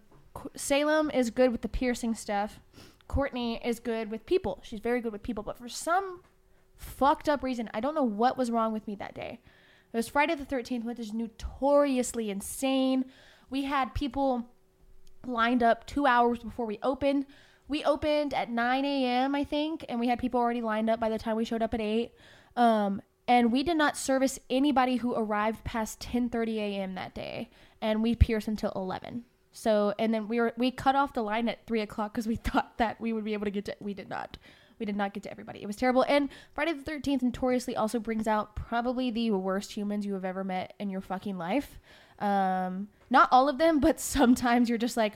Salem 0.56 1.10
is 1.10 1.30
good 1.30 1.52
with 1.52 1.62
the 1.62 1.68
piercing 1.68 2.14
stuff. 2.14 2.60
Courtney 3.08 3.60
is 3.64 3.78
good 3.80 4.10
with 4.10 4.26
people. 4.26 4.60
She's 4.64 4.80
very 4.80 5.00
good 5.00 5.12
with 5.12 5.22
people, 5.22 5.44
but 5.44 5.58
for 5.58 5.68
some 5.68 6.22
fucked 6.76 7.28
up 7.28 7.42
reason, 7.42 7.70
I 7.72 7.80
don't 7.80 7.94
know 7.94 8.02
what 8.02 8.36
was 8.36 8.50
wrong 8.50 8.72
with 8.72 8.86
me 8.86 8.94
that 8.96 9.14
day. 9.14 9.40
It 9.92 9.96
was 9.96 10.08
Friday 10.08 10.34
the 10.34 10.44
13th, 10.44 10.84
which 10.84 10.98
is 10.98 11.12
notoriously 11.12 12.30
insane. 12.30 13.04
We 13.50 13.64
had 13.64 13.94
people 13.94 14.44
lined 15.26 15.62
up 15.62 15.86
two 15.86 16.06
hours 16.06 16.40
before 16.40 16.66
we 16.66 16.78
opened. 16.82 17.26
We 17.68 17.82
opened 17.84 18.34
at 18.34 18.50
9 18.50 18.84
a.m., 18.84 19.34
I 19.34 19.44
think, 19.44 19.84
and 19.88 19.98
we 19.98 20.08
had 20.08 20.18
people 20.18 20.40
already 20.40 20.60
lined 20.60 20.90
up 20.90 21.00
by 21.00 21.08
the 21.08 21.18
time 21.18 21.36
we 21.36 21.44
showed 21.44 21.62
up 21.62 21.72
at 21.72 21.80
8. 21.80 22.12
Um, 22.56 23.00
and 23.26 23.50
we 23.50 23.62
did 23.62 23.76
not 23.76 23.96
service 23.96 24.38
anybody 24.50 24.96
who 24.96 25.14
arrived 25.14 25.64
past 25.64 26.00
10:30 26.00 26.56
a.m. 26.58 26.94
that 26.94 27.14
day, 27.14 27.48
and 27.80 28.02
we 28.02 28.14
pierced 28.14 28.48
until 28.48 28.72
11. 28.76 29.24
So, 29.52 29.94
and 29.98 30.12
then 30.12 30.28
we 30.28 30.40
were 30.40 30.52
we 30.58 30.70
cut 30.70 30.94
off 30.94 31.14
the 31.14 31.22
line 31.22 31.48
at 31.48 31.66
three 31.66 31.80
o'clock 31.80 32.12
because 32.12 32.26
we 32.26 32.36
thought 32.50 32.76
that 32.78 33.00
we 33.00 33.12
would 33.12 33.24
be 33.24 33.32
able 33.32 33.46
to 33.46 33.50
get 33.50 33.64
to. 33.66 33.76
We 33.80 33.94
did 33.94 34.08
not. 34.08 34.36
We 34.78 34.86
did 34.86 34.96
not 34.96 35.14
get 35.14 35.22
to 35.22 35.30
everybody. 35.30 35.62
It 35.62 35.66
was 35.66 35.76
terrible. 35.76 36.04
And 36.08 36.28
Friday 36.52 36.72
the 36.72 36.82
13th 36.82 37.22
notoriously 37.22 37.76
also 37.76 38.00
brings 38.00 38.26
out 38.26 38.56
probably 38.56 39.10
the 39.10 39.30
worst 39.30 39.72
humans 39.72 40.04
you 40.04 40.14
have 40.14 40.24
ever 40.24 40.42
met 40.42 40.74
in 40.80 40.90
your 40.90 41.00
fucking 41.00 41.38
life. 41.38 41.78
Um, 42.18 42.88
not 43.10 43.28
all 43.32 43.48
of 43.48 43.58
them, 43.58 43.80
but 43.80 43.98
sometimes 44.16 44.68
you're 44.68 44.78
just 44.78 44.96
like, 44.96 45.14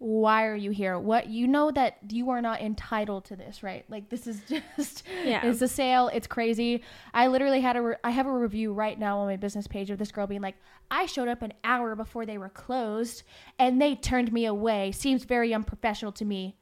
why 0.00 0.46
are 0.46 0.54
you 0.54 0.70
here? 0.70 0.96
What 0.96 1.26
you 1.28 1.48
know 1.48 1.72
that 1.72 1.96
you 2.08 2.30
are 2.30 2.40
not 2.40 2.60
entitled 2.60 3.24
to 3.26 3.36
this, 3.36 3.64
right? 3.64 3.84
Like 3.88 4.08
this 4.10 4.28
is 4.28 4.40
just 4.76 5.02
Yeah. 5.24 5.44
it's 5.44 5.60
a 5.60 5.66
sale. 5.66 6.08
It's 6.14 6.28
crazy. 6.28 6.82
I 7.12 7.26
literally 7.26 7.60
had 7.60 7.76
a 7.76 7.82
re- 7.82 7.96
I 8.04 8.10
have 8.10 8.26
a 8.28 8.32
review 8.32 8.72
right 8.72 8.96
now 8.96 9.18
on 9.18 9.26
my 9.26 9.34
business 9.36 9.66
page 9.66 9.90
of 9.90 9.98
this 9.98 10.12
girl 10.12 10.28
being 10.28 10.40
like, 10.40 10.54
I 10.88 11.06
showed 11.06 11.26
up 11.26 11.42
an 11.42 11.52
hour 11.64 11.96
before 11.96 12.26
they 12.26 12.38
were 12.38 12.48
closed 12.48 13.24
and 13.58 13.82
they 13.82 13.96
turned 13.96 14.32
me 14.32 14.46
away. 14.46 14.92
Seems 14.92 15.24
very 15.24 15.52
unprofessional 15.52 16.12
to 16.12 16.24
me. 16.24 16.54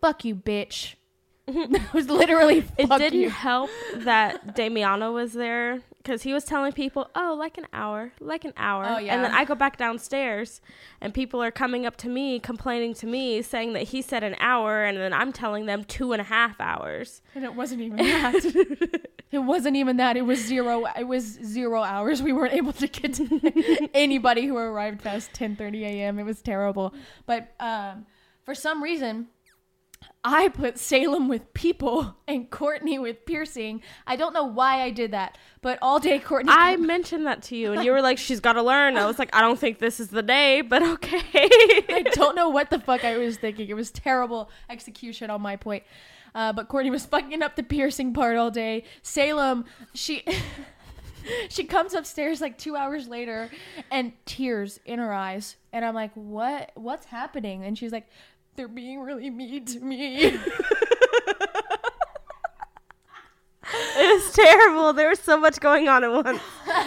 Fuck 0.00 0.24
you, 0.24 0.34
bitch. 0.34 0.94
it 1.46 1.92
was 1.94 2.08
literally 2.10 2.64
It 2.76 2.88
didn't 2.90 3.20
you. 3.20 3.30
help 3.30 3.70
that 3.98 4.56
Damiano 4.56 5.12
was 5.12 5.32
there 5.32 5.80
because 6.02 6.22
he 6.22 6.32
was 6.32 6.44
telling 6.44 6.72
people, 6.72 7.10
"Oh, 7.14 7.36
like 7.38 7.58
an 7.58 7.66
hour, 7.72 8.12
like 8.20 8.44
an 8.44 8.54
hour." 8.56 8.84
Oh, 8.88 8.96
And 8.96 9.24
then. 9.24 9.32
I 9.32 9.44
go 9.44 9.54
back 9.54 9.76
downstairs, 9.76 10.60
and 11.00 11.12
people 11.12 11.42
are 11.42 11.50
coming 11.50 11.84
up 11.84 11.96
to 11.98 12.08
me, 12.08 12.38
complaining 12.40 12.94
to 12.94 13.06
me, 13.06 13.42
saying 13.42 13.74
that 13.74 13.84
he 13.84 14.00
said 14.00 14.24
an 14.24 14.34
hour, 14.40 14.84
and 14.84 14.96
then 14.96 15.12
I'm 15.12 15.32
telling 15.32 15.66
them 15.66 15.84
two 15.84 16.12
and 16.12 16.20
a 16.20 16.24
half 16.24 16.60
hours. 16.60 17.20
And 17.34 17.44
it 17.44 17.54
wasn't 17.54 17.82
even 17.82 17.96
that. 17.98 19.00
it 19.30 19.38
wasn't 19.40 19.76
even 19.76 19.98
that. 19.98 20.16
It 20.16 20.22
was 20.22 20.38
zero. 20.44 20.86
It 20.98 21.06
was 21.06 21.24
zero 21.24 21.82
hours. 21.82 22.22
We 22.22 22.32
weren't 22.32 22.54
able 22.54 22.72
to 22.74 22.86
get 22.86 23.14
to 23.14 23.88
anybody 23.94 24.46
who 24.46 24.56
arrived 24.56 25.02
past 25.02 25.32
10:30 25.34 25.82
a.m. 25.82 26.18
It 26.18 26.24
was 26.24 26.40
terrible. 26.40 26.94
But 27.26 27.52
um, 27.60 28.06
for 28.44 28.54
some 28.54 28.82
reason, 28.82 29.28
I 30.22 30.48
put 30.48 30.78
Salem 30.78 31.28
with 31.28 31.54
people 31.54 32.16
and 32.28 32.50
Courtney 32.50 32.98
with 32.98 33.24
piercing. 33.24 33.82
I 34.06 34.16
don't 34.16 34.34
know 34.34 34.44
why 34.44 34.82
I 34.82 34.90
did 34.90 35.12
that, 35.12 35.38
but 35.62 35.78
all 35.80 35.98
day 35.98 36.18
Courtney. 36.18 36.52
I 36.54 36.76
mentioned 36.76 37.26
that 37.26 37.42
to 37.44 37.56
you, 37.56 37.72
and 37.72 37.84
you 37.84 37.92
were 37.92 38.02
like, 38.02 38.18
"She's 38.18 38.40
got 38.40 38.54
to 38.54 38.62
learn." 38.62 38.96
I 38.96 39.06
was 39.06 39.18
like, 39.18 39.34
"I 39.34 39.40
don't 39.40 39.58
think 39.58 39.78
this 39.78 39.98
is 40.00 40.08
the 40.08 40.22
day, 40.22 40.60
but 40.60 40.82
okay." 40.82 41.18
I 41.22 42.04
don't 42.12 42.34
know 42.36 42.50
what 42.50 42.70
the 42.70 42.78
fuck 42.78 43.04
I 43.04 43.16
was 43.16 43.38
thinking. 43.38 43.68
It 43.68 43.74
was 43.74 43.90
terrible 43.90 44.50
execution 44.68 45.30
on 45.30 45.40
my 45.40 45.56
point. 45.56 45.84
Uh, 46.34 46.52
but 46.52 46.68
Courtney 46.68 46.90
was 46.90 47.06
fucking 47.06 47.42
up 47.42 47.56
the 47.56 47.62
piercing 47.62 48.12
part 48.12 48.36
all 48.36 48.50
day. 48.50 48.84
Salem, 49.02 49.64
she 49.94 50.24
she 51.48 51.64
comes 51.64 51.94
upstairs 51.94 52.40
like 52.40 52.58
two 52.58 52.76
hours 52.76 53.08
later 53.08 53.50
and 53.90 54.12
tears 54.26 54.80
in 54.84 54.98
her 54.98 55.12
eyes. 55.12 55.56
And 55.72 55.84
I'm 55.84 55.94
like, 55.94 56.12
what? 56.14 56.72
What's 56.74 57.06
happening? 57.06 57.64
And 57.64 57.76
she's 57.76 57.92
like, 57.92 58.06
they're 58.56 58.68
being 58.68 59.00
really 59.00 59.30
mean 59.30 59.64
to 59.66 59.80
me. 59.80 60.38
It 63.72 64.24
was 64.24 64.32
terrible. 64.32 64.92
There 64.92 65.08
was 65.08 65.20
so 65.20 65.38
much 65.38 65.60
going 65.60 65.88
on 65.88 66.02
at 66.04 66.10
once. 66.10 66.40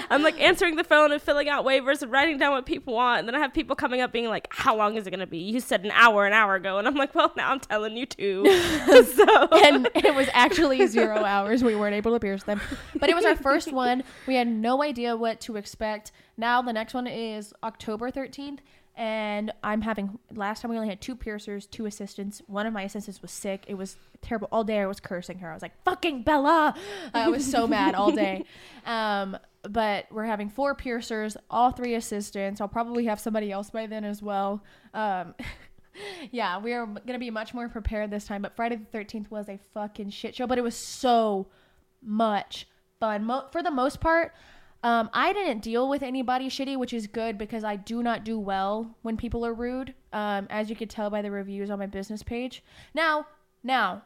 I'm 0.09 0.23
like 0.23 0.39
answering 0.39 0.75
the 0.75 0.83
phone 0.83 1.11
and 1.11 1.21
filling 1.21 1.47
out 1.47 1.65
waivers 1.65 2.01
and 2.01 2.11
writing 2.11 2.37
down 2.37 2.51
what 2.53 2.65
people 2.65 2.95
want. 2.95 3.19
And 3.19 3.27
then 3.27 3.35
I 3.35 3.39
have 3.39 3.53
people 3.53 3.75
coming 3.75 4.01
up 4.01 4.11
being 4.11 4.27
like, 4.27 4.47
How 4.49 4.75
long 4.75 4.97
is 4.97 5.07
it 5.07 5.11
going 5.11 5.19
to 5.19 5.27
be? 5.27 5.37
You 5.37 5.59
said 5.59 5.83
an 5.85 5.91
hour 5.91 6.25
an 6.25 6.33
hour 6.33 6.55
ago. 6.55 6.77
And 6.77 6.87
I'm 6.87 6.95
like, 6.95 7.13
Well, 7.15 7.31
now 7.37 7.51
I'm 7.51 7.59
telling 7.59 7.95
you 7.95 8.05
too. 8.05 8.43
so, 9.15 9.47
and 9.63 9.89
it 9.95 10.15
was 10.15 10.27
actually 10.33 10.85
zero 10.87 11.23
hours. 11.23 11.63
We 11.63 11.75
weren't 11.75 11.95
able 11.95 12.13
to 12.13 12.19
pierce 12.19 12.43
them. 12.43 12.59
But 12.95 13.09
it 13.09 13.15
was 13.15 13.25
our 13.25 13.35
first 13.35 13.71
one. 13.71 14.03
We 14.27 14.35
had 14.35 14.47
no 14.47 14.83
idea 14.83 15.15
what 15.15 15.39
to 15.41 15.55
expect. 15.55 16.11
Now 16.35 16.61
the 16.61 16.73
next 16.73 16.93
one 16.93 17.07
is 17.07 17.53
October 17.63 18.11
13th. 18.11 18.59
And 18.95 19.51
I'm 19.63 19.81
having, 19.81 20.19
last 20.35 20.61
time 20.61 20.69
we 20.69 20.77
only 20.77 20.89
had 20.89 21.01
two 21.01 21.15
piercers, 21.15 21.65
two 21.65 21.87
assistants. 21.87 22.41
One 22.45 22.67
of 22.67 22.73
my 22.73 22.83
assistants 22.83 23.21
was 23.21 23.31
sick. 23.31 23.65
It 23.67 23.73
was 23.73 23.97
terrible. 24.21 24.47
All 24.51 24.63
day 24.63 24.79
I 24.79 24.85
was 24.85 24.99
cursing 24.99 25.39
her. 25.39 25.49
I 25.49 25.53
was 25.53 25.63
like, 25.63 25.83
fucking 25.83 26.23
Bella. 26.23 26.75
I 27.13 27.29
was 27.29 27.49
so 27.49 27.65
mad 27.65 27.95
all 27.95 28.11
day. 28.11 28.45
Um, 28.85 29.37
but 29.67 30.05
we're 30.11 30.25
having 30.25 30.49
four 30.49 30.75
piercers, 30.75 31.37
all 31.49 31.71
three 31.71 31.95
assistants. 31.95 32.61
I'll 32.61 32.67
probably 32.67 33.05
have 33.05 33.19
somebody 33.19 33.51
else 33.51 33.69
by 33.69 33.87
then 33.87 34.03
as 34.03 34.21
well. 34.21 34.63
Um, 34.93 35.33
yeah, 36.31 36.59
we 36.59 36.73
are 36.73 36.85
gonna 36.85 37.19
be 37.19 37.31
much 37.31 37.53
more 37.53 37.69
prepared 37.69 38.11
this 38.11 38.25
time. 38.25 38.41
But 38.41 38.55
Friday 38.55 38.75
the 38.75 38.85
Thirteenth 38.85 39.31
was 39.31 39.49
a 39.49 39.57
fucking 39.73 40.09
shit 40.09 40.35
show, 40.35 40.47
but 40.47 40.57
it 40.57 40.63
was 40.63 40.75
so 40.75 41.47
much 42.01 42.67
fun. 42.99 43.25
Mo- 43.25 43.47
for 43.51 43.63
the 43.63 43.71
most 43.71 44.01
part, 44.01 44.33
um, 44.83 45.09
I 45.13 45.31
didn't 45.31 45.59
deal 45.59 45.87
with 45.87 46.03
anybody 46.03 46.49
shitty, 46.49 46.77
which 46.77 46.93
is 46.93 47.07
good 47.07 47.37
because 47.37 47.63
I 47.63 47.77
do 47.77 48.03
not 48.03 48.25
do 48.25 48.37
well 48.37 48.95
when 49.01 49.15
people 49.15 49.45
are 49.45 49.53
rude. 49.53 49.93
Um, 50.11 50.47
as 50.49 50.69
you 50.69 50.75
could 50.75 50.89
tell 50.89 51.09
by 51.09 51.21
the 51.21 51.31
reviews 51.31 51.69
on 51.69 51.79
my 51.79 51.85
business 51.85 52.21
page. 52.21 52.63
Now, 52.93 53.25
now, 53.63 54.03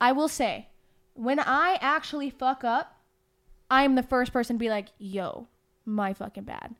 I 0.00 0.12
will 0.12 0.28
say, 0.28 0.68
when 1.14 1.38
I 1.38 1.78
actually 1.80 2.28
fuck 2.28 2.64
up, 2.64 3.00
I'm 3.70 3.94
the 3.94 4.02
first 4.02 4.32
person 4.32 4.56
to 4.56 4.60
be 4.60 4.68
like, 4.68 4.88
"Yo, 4.98 5.46
my 5.84 6.12
fucking 6.12 6.44
bad." 6.44 6.74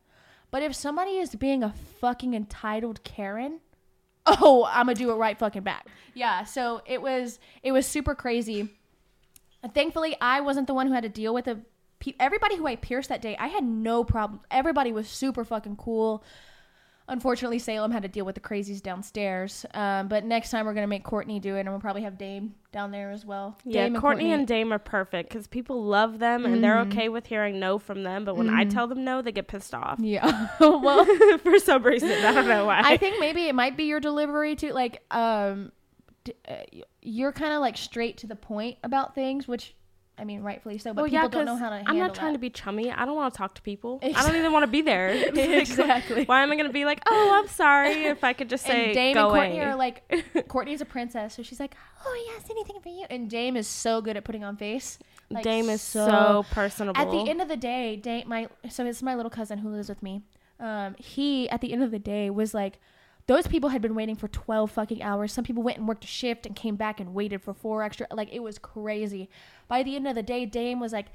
But 0.50 0.62
if 0.62 0.74
somebody 0.74 1.18
is 1.18 1.34
being 1.34 1.62
a 1.62 1.74
fucking 2.00 2.34
entitled 2.34 3.02
Karen, 3.04 3.60
oh, 4.26 4.68
I'm 4.68 4.86
gonna 4.86 4.94
do 4.94 5.10
it 5.10 5.14
right 5.14 5.38
fucking 5.38 5.62
back. 5.62 5.86
Yeah, 6.14 6.44
so 6.44 6.82
it 6.84 7.00
was 7.00 7.38
it 7.62 7.72
was 7.72 7.86
super 7.86 8.14
crazy. 8.14 8.70
Thankfully, 9.72 10.16
I 10.20 10.40
wasn't 10.40 10.66
the 10.66 10.74
one 10.74 10.86
who 10.88 10.92
had 10.92 11.02
to 11.04 11.08
deal 11.08 11.32
with 11.32 11.48
it. 11.48 11.58
Pe- 11.98 12.12
Everybody 12.20 12.56
who 12.56 12.66
I 12.66 12.76
pierced 12.76 13.08
that 13.08 13.22
day, 13.22 13.36
I 13.38 13.48
had 13.48 13.64
no 13.64 14.04
problem. 14.04 14.40
Everybody 14.50 14.92
was 14.92 15.08
super 15.08 15.44
fucking 15.44 15.76
cool. 15.76 16.22
Unfortunately, 17.08 17.60
Salem 17.60 17.92
had 17.92 18.02
to 18.02 18.08
deal 18.08 18.24
with 18.24 18.34
the 18.34 18.40
crazies 18.40 18.82
downstairs. 18.82 19.64
Um, 19.74 20.08
but 20.08 20.24
next 20.24 20.50
time 20.50 20.66
we're 20.66 20.74
gonna 20.74 20.88
make 20.88 21.04
Courtney 21.04 21.38
do 21.38 21.54
it, 21.54 21.60
and 21.60 21.68
we'll 21.70 21.78
probably 21.78 22.02
have 22.02 22.18
Dame 22.18 22.56
down 22.72 22.90
there 22.90 23.12
as 23.12 23.24
well. 23.24 23.56
yeah, 23.64 23.84
Dame 23.84 24.00
Courtney 24.00 24.32
and 24.32 24.44
Dame 24.44 24.72
are 24.72 24.80
perfect 24.80 25.28
because 25.28 25.46
people 25.46 25.84
love 25.84 26.18
them 26.18 26.44
and 26.44 26.64
they're 26.64 26.74
Mhm. 26.74 26.88
okay 26.92 27.08
with 27.08 27.26
hearing 27.26 27.60
no 27.60 27.78
from 27.78 28.02
them. 28.02 28.24
But 28.24 28.36
when 28.36 28.50
I 28.50 28.64
Mhm. 28.64 28.70
tell 28.72 28.88
them 28.88 29.04
no, 29.04 29.22
they 29.22 29.30
get 29.30 29.46
pissed 29.46 29.72
off. 29.72 30.00
yeah. 30.00 30.48
well, 30.60 31.04
For 31.38 31.60
some 31.60 31.84
reason. 31.84 32.10
I 32.10 32.32
don't 32.32 32.48
know 32.48 32.66
why. 32.66 32.80
I 32.84 32.96
think 32.96 33.20
maybe 33.20 33.44
it 33.46 33.54
might 33.54 33.76
be 33.76 33.84
your 33.84 34.00
delivery 34.00 34.56
too. 34.56 34.72
Like, 34.72 35.04
um, 35.12 35.70
d- 36.24 36.34
uh, 36.48 36.56
you're 37.02 37.30
kind 37.32 37.52
of 37.52 37.60
like 37.60 37.76
straight 37.76 38.18
to 38.18 38.26
the 38.26 38.34
point 38.36 38.78
about 38.82 39.14
things, 39.14 39.46
which, 39.46 39.76
I 40.18 40.25
mean, 40.25 40.42
rightfully 40.42 40.78
so. 40.78 40.94
But 40.94 41.02
well, 41.02 41.11
people 41.11 41.25
yeah, 41.25 41.28
don't 41.28 41.44
know 41.44 41.56
how 41.56 41.68
to. 41.68 41.82
I'm 41.87 41.99
not 41.99 42.14
trying 42.14 42.32
that. 42.32 42.38
to 42.38 42.40
be 42.40 42.49
chummy. 42.49 42.90
I 42.90 43.04
don't 43.04 43.16
want 43.16 43.35
to 43.35 43.38
talk 43.38 43.54
to 43.56 43.62
people. 43.62 44.00
I 44.02 44.26
don't 44.26 44.37
even 44.37 44.50
want 44.50 44.62
to 44.62 44.66
be 44.66 44.80
there. 44.80 45.11
Exactly. 45.66 46.25
Why 46.25 46.42
am 46.42 46.50
I 46.50 46.56
going 46.56 46.66
to 46.66 46.73
be 46.73 46.85
like, 46.85 47.02
oh, 47.06 47.32
I'm 47.35 47.49
sorry 47.49 48.04
if 48.04 48.25
I 48.25 48.32
could 48.32 48.49
just 48.49 48.64
say, 48.64 48.87
and 48.87 48.94
Dame 48.94 49.14
go 49.14 49.30
and 49.30 49.35
Courtney 49.35 49.58
away. 49.58 49.66
are 49.66 49.76
like, 49.76 50.49
Courtney's 50.49 50.80
a 50.80 50.85
princess, 50.85 51.35
so 51.35 51.42
she's 51.42 51.61
like, 51.61 51.75
oh 52.04 52.25
yes, 52.28 52.49
anything 52.50 52.80
for 52.80 52.88
you. 52.88 53.04
And 53.11 53.28
Dame 53.28 53.56
is 53.56 53.66
so 53.66 54.00
good 54.00 54.16
at 54.16 54.25
putting 54.25 54.44
on 54.44 54.56
face. 54.56 54.99
Like, 55.30 55.44
Dame 55.44 55.68
is 55.68 55.82
so- 55.82 56.08
so, 56.08 56.46
personable. 56.50 57.00
At 57.00 57.11
the 57.11 57.28
end 57.28 57.42
of 57.42 57.49
the 57.49 57.56
day, 57.56 57.96
Dame, 57.96 58.28
my 58.28 58.49
so 58.68 58.87
it's 58.87 59.02
my 59.02 59.14
little 59.14 59.30
cousin 59.30 59.58
who 59.58 59.68
lives 59.68 59.88
with 59.88 60.02
me. 60.02 60.23
Um, 60.58 60.94
he 60.99 61.49
at 61.50 61.61
the 61.61 61.73
end 61.73 61.82
of 61.82 61.90
the 61.90 61.99
day 61.99 62.30
was 62.30 62.54
like, 62.54 62.78
those 63.26 63.47
people 63.47 63.71
had 63.71 63.83
been 63.83 63.95
waiting 63.95 64.16
for 64.16 64.28
twelve 64.28 64.71
fucking 64.71 65.02
hours. 65.02 65.33
Some 65.33 65.45
people 65.45 65.62
went 65.62 65.78
and 65.78 65.88
worked 65.88 66.04
a 66.04 66.09
shift 66.09 66.47
and 66.47 66.54
came 66.54 66.76
back 66.76 67.00
and 67.00 67.14
waited 67.14 67.42
for 67.42 67.52
four 67.52 67.83
extra. 67.83 68.06
Like 68.12 68.33
it 68.33 68.40
was 68.40 68.59
crazy. 68.59 69.28
By 69.68 69.83
the 69.83 69.97
end 69.97 70.06
of 70.06 70.14
the 70.14 70.23
day, 70.23 70.47
Dame 70.47 70.80
was 70.80 70.92
like, 70.92 71.06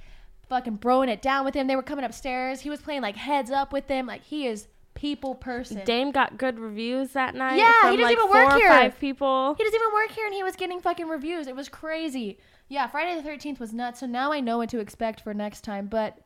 fucking 0.49 0.79
throwing 0.79 1.07
it 1.07 1.21
down 1.21 1.45
with 1.45 1.53
him. 1.55 1.67
They 1.67 1.77
were 1.77 1.81
coming 1.81 2.03
upstairs. 2.03 2.61
He 2.61 2.69
was 2.69 2.81
playing 2.81 3.01
like 3.01 3.15
heads 3.15 3.49
up 3.49 3.71
with 3.71 3.87
them. 3.87 4.05
Like 4.05 4.23
he 4.23 4.45
is 4.45 4.67
people 4.93 5.33
person. 5.33 5.81
Dame 5.85 6.11
got 6.11 6.37
good 6.37 6.59
reviews 6.59 7.11
that 7.13 7.33
night. 7.33 7.57
Yeah, 7.57 7.89
he 7.89 7.97
doesn't 7.97 8.01
like 8.01 8.17
even 8.17 8.29
work 8.29 8.53
or 8.53 8.57
here. 8.57 8.67
five 8.67 8.99
people. 8.99 9.55
He 9.55 9.63
doesn't 9.63 9.79
even 9.79 9.93
work 9.93 10.11
here, 10.11 10.25
and 10.25 10.35
he 10.35 10.43
was 10.43 10.57
getting 10.57 10.81
fucking 10.81 11.07
reviews. 11.07 11.47
It 11.47 11.55
was 11.55 11.69
crazy. 11.69 12.37
Yeah, 12.67 12.87
Friday 12.87 13.15
the 13.15 13.23
Thirteenth 13.23 13.59
was 13.59 13.73
nuts. 13.73 14.01
So 14.01 14.05
now 14.05 14.33
I 14.33 14.41
know 14.41 14.57
what 14.57 14.69
to 14.69 14.79
expect 14.79 15.21
for 15.21 15.33
next 15.33 15.61
time. 15.61 15.87
But 15.87 16.17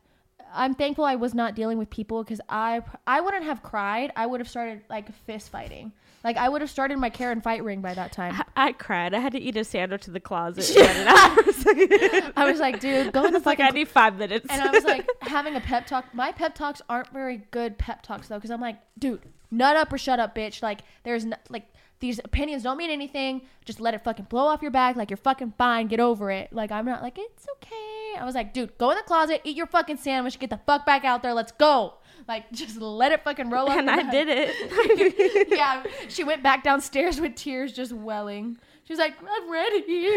I'm 0.54 0.74
thankful 0.74 1.04
I 1.04 1.16
was 1.16 1.34
not 1.34 1.54
dealing 1.54 1.76
with 1.78 1.90
people 1.90 2.22
because 2.22 2.40
I 2.48 2.80
I 3.06 3.20
wouldn't 3.20 3.44
have 3.44 3.62
cried. 3.62 4.12
I 4.16 4.26
would 4.26 4.40
have 4.40 4.48
started 4.48 4.82
like 4.88 5.12
fist 5.26 5.50
fighting. 5.50 5.92
Like 6.24 6.36
I 6.36 6.48
would 6.48 6.60
have 6.60 6.70
started 6.70 6.98
my 6.98 7.10
Karen 7.10 7.40
fight 7.40 7.62
ring 7.62 7.80
by 7.82 7.94
that 7.94 8.12
time. 8.12 8.34
I, 8.56 8.68
I 8.68 8.72
cried. 8.72 9.14
I 9.14 9.18
had 9.20 9.32
to 9.32 9.38
eat 9.40 9.56
a 9.56 9.64
sandwich 9.64 10.06
in 10.08 10.12
the 10.12 10.20
closet. 10.20 10.68
and 10.76 10.86
get 10.86 10.96
it 10.96 11.06
out 11.06 11.34
for 11.34 11.50
a 11.50 11.52
second. 11.52 12.32
I 12.36 12.50
was 12.50 12.58
like, 12.58 12.80
dude, 12.80 13.12
go 13.12 13.24
in 13.26 13.32
the 13.32 13.36
It's 13.38 13.46
like 13.46 13.58
fucking. 13.58 13.72
I 13.74 13.78
need 13.78 13.88
five 13.88 14.16
minutes. 14.18 14.46
and 14.50 14.60
I 14.62 14.70
was 14.70 14.84
like 14.84 15.06
having 15.22 15.56
a 15.56 15.60
pep 15.60 15.86
talk. 15.86 16.12
My 16.14 16.32
pep 16.32 16.54
talks 16.54 16.80
aren't 16.88 17.08
very 17.10 17.42
good 17.50 17.76
pep 17.78 18.02
talks 18.02 18.28
though, 18.28 18.36
because 18.36 18.50
I'm 18.50 18.60
like, 18.60 18.76
dude, 18.98 19.20
nut 19.50 19.76
up 19.76 19.92
or 19.92 19.98
shut 19.98 20.18
up, 20.18 20.34
bitch. 20.34 20.62
Like 20.62 20.80
there's 21.04 21.24
no, 21.24 21.36
like 21.48 21.64
these 22.00 22.18
opinions 22.24 22.62
don't 22.62 22.76
mean 22.76 22.90
anything. 22.90 23.42
Just 23.64 23.80
let 23.80 23.94
it 23.94 24.02
fucking 24.04 24.26
blow 24.26 24.46
off 24.46 24.62
your 24.62 24.70
back. 24.72 24.96
Like 24.96 25.10
you're 25.10 25.16
fucking 25.18 25.54
fine. 25.58 25.86
Get 25.86 26.00
over 26.00 26.30
it. 26.30 26.52
Like 26.52 26.72
I'm 26.72 26.86
not 26.86 27.02
like 27.02 27.18
it's 27.18 27.46
okay. 27.56 28.05
I 28.16 28.24
was 28.24 28.34
like, 28.34 28.52
dude, 28.52 28.76
go 28.78 28.90
in 28.90 28.96
the 28.96 29.02
closet, 29.02 29.40
eat 29.44 29.56
your 29.56 29.66
fucking 29.66 29.98
sandwich, 29.98 30.38
get 30.38 30.50
the 30.50 30.60
fuck 30.66 30.84
back 30.86 31.04
out 31.04 31.22
there, 31.22 31.34
let's 31.34 31.52
go. 31.52 31.94
Like, 32.28 32.50
just 32.52 32.80
let 32.80 33.12
it 33.12 33.22
fucking 33.24 33.50
roll 33.50 33.68
up. 33.70 33.78
and 33.78 33.90
I 33.90 34.10
did 34.10 34.28
it. 34.30 35.48
yeah, 35.50 35.84
she 36.08 36.24
went 36.24 36.42
back 36.42 36.62
downstairs 36.64 37.20
with 37.20 37.34
tears 37.34 37.72
just 37.72 37.92
welling. 37.92 38.58
She's 38.84 38.98
like, 38.98 39.14
I'm 39.20 39.50
ready. 39.50 39.84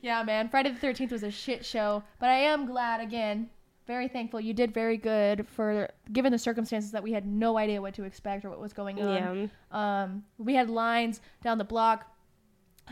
yeah, 0.00 0.22
man. 0.22 0.48
Friday 0.48 0.70
the 0.70 0.86
13th 0.86 1.10
was 1.12 1.22
a 1.22 1.30
shit 1.30 1.64
show, 1.64 2.02
but 2.20 2.28
I 2.28 2.38
am 2.38 2.66
glad 2.66 3.00
again. 3.00 3.50
Very 3.86 4.06
thankful. 4.06 4.40
You 4.40 4.52
did 4.52 4.72
very 4.74 4.96
good 4.98 5.46
for 5.48 5.88
given 6.12 6.30
the 6.30 6.38
circumstances 6.38 6.92
that 6.92 7.02
we 7.02 7.12
had 7.12 7.26
no 7.26 7.56
idea 7.56 7.80
what 7.80 7.94
to 7.94 8.04
expect 8.04 8.44
or 8.44 8.50
what 8.50 8.60
was 8.60 8.72
going 8.72 9.02
on. 9.02 9.50
yeah. 9.72 10.02
Um, 10.02 10.24
we 10.36 10.54
had 10.54 10.68
lines 10.68 11.20
down 11.42 11.56
the 11.58 11.64
block, 11.64 12.06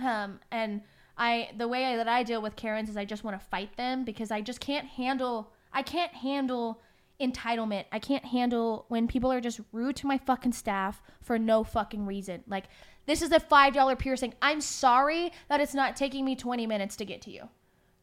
um, 0.02 0.40
and 0.50 0.80
I 1.16 1.50
the 1.56 1.68
way 1.68 1.96
that 1.96 2.08
I 2.08 2.22
deal 2.22 2.42
with 2.42 2.56
Karens 2.56 2.88
is 2.88 2.96
I 2.96 3.04
just 3.04 3.24
want 3.24 3.40
to 3.40 3.46
fight 3.46 3.76
them 3.76 4.04
because 4.04 4.30
I 4.30 4.40
just 4.40 4.60
can't 4.60 4.86
handle 4.86 5.52
I 5.72 5.82
can't 5.82 6.12
handle 6.12 6.80
entitlement. 7.20 7.84
I 7.92 7.98
can't 7.98 8.24
handle 8.24 8.84
when 8.88 9.08
people 9.08 9.32
are 9.32 9.40
just 9.40 9.60
rude 9.72 9.96
to 9.96 10.06
my 10.06 10.18
fucking 10.18 10.52
staff 10.52 11.02
for 11.22 11.38
no 11.38 11.64
fucking 11.64 12.06
reason. 12.06 12.44
Like 12.46 12.64
this 13.06 13.22
is 13.22 13.32
a 13.32 13.40
five 13.40 13.72
dollar 13.74 13.96
piercing. 13.96 14.34
I'm 14.42 14.60
sorry 14.60 15.32
that 15.48 15.60
it's 15.60 15.74
not 15.74 15.96
taking 15.96 16.24
me 16.24 16.36
twenty 16.36 16.66
minutes 16.66 16.96
to 16.96 17.04
get 17.04 17.22
to 17.22 17.30
you. 17.30 17.48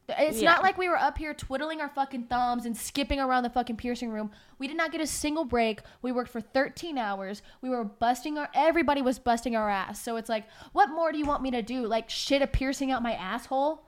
It's 0.09 0.41
Yeah. 0.41 0.51
not 0.51 0.63
like 0.63 0.77
we 0.77 0.89
were 0.89 0.97
up 0.97 1.17
here 1.17 1.33
twiddling 1.33 1.79
our 1.79 1.87
fucking 1.87 2.23
thumbs 2.25 2.65
and 2.65 2.75
skipping 2.75 3.19
around 3.21 3.43
the 3.43 3.49
fucking 3.49 3.77
piercing 3.77 4.09
room. 4.09 4.31
We 4.59 4.67
did 4.67 4.75
not 4.75 4.91
get 4.91 4.99
a 4.99 5.07
single 5.07 5.45
break. 5.45 5.79
We 6.01 6.11
worked 6.11 6.29
for 6.29 6.41
13 6.41 6.97
hours. 6.97 7.41
We 7.61 7.69
were 7.69 7.83
busting 7.85 8.37
our 8.37 8.49
everybody 8.53 9.01
was 9.01 9.17
busting 9.17 9.55
our 9.55 9.69
ass. 9.69 10.01
So 10.01 10.17
it's 10.17 10.27
like, 10.29 10.43
what 10.73 10.89
more 10.89 11.11
do 11.13 11.17
you 11.17 11.25
want 11.25 11.41
me 11.41 11.51
to 11.51 11.61
do? 11.61 11.87
Like 11.87 12.09
shit 12.09 12.41
a 12.41 12.47
piercing 12.47 12.91
out 12.91 13.01
my 13.01 13.13
asshole? 13.13 13.85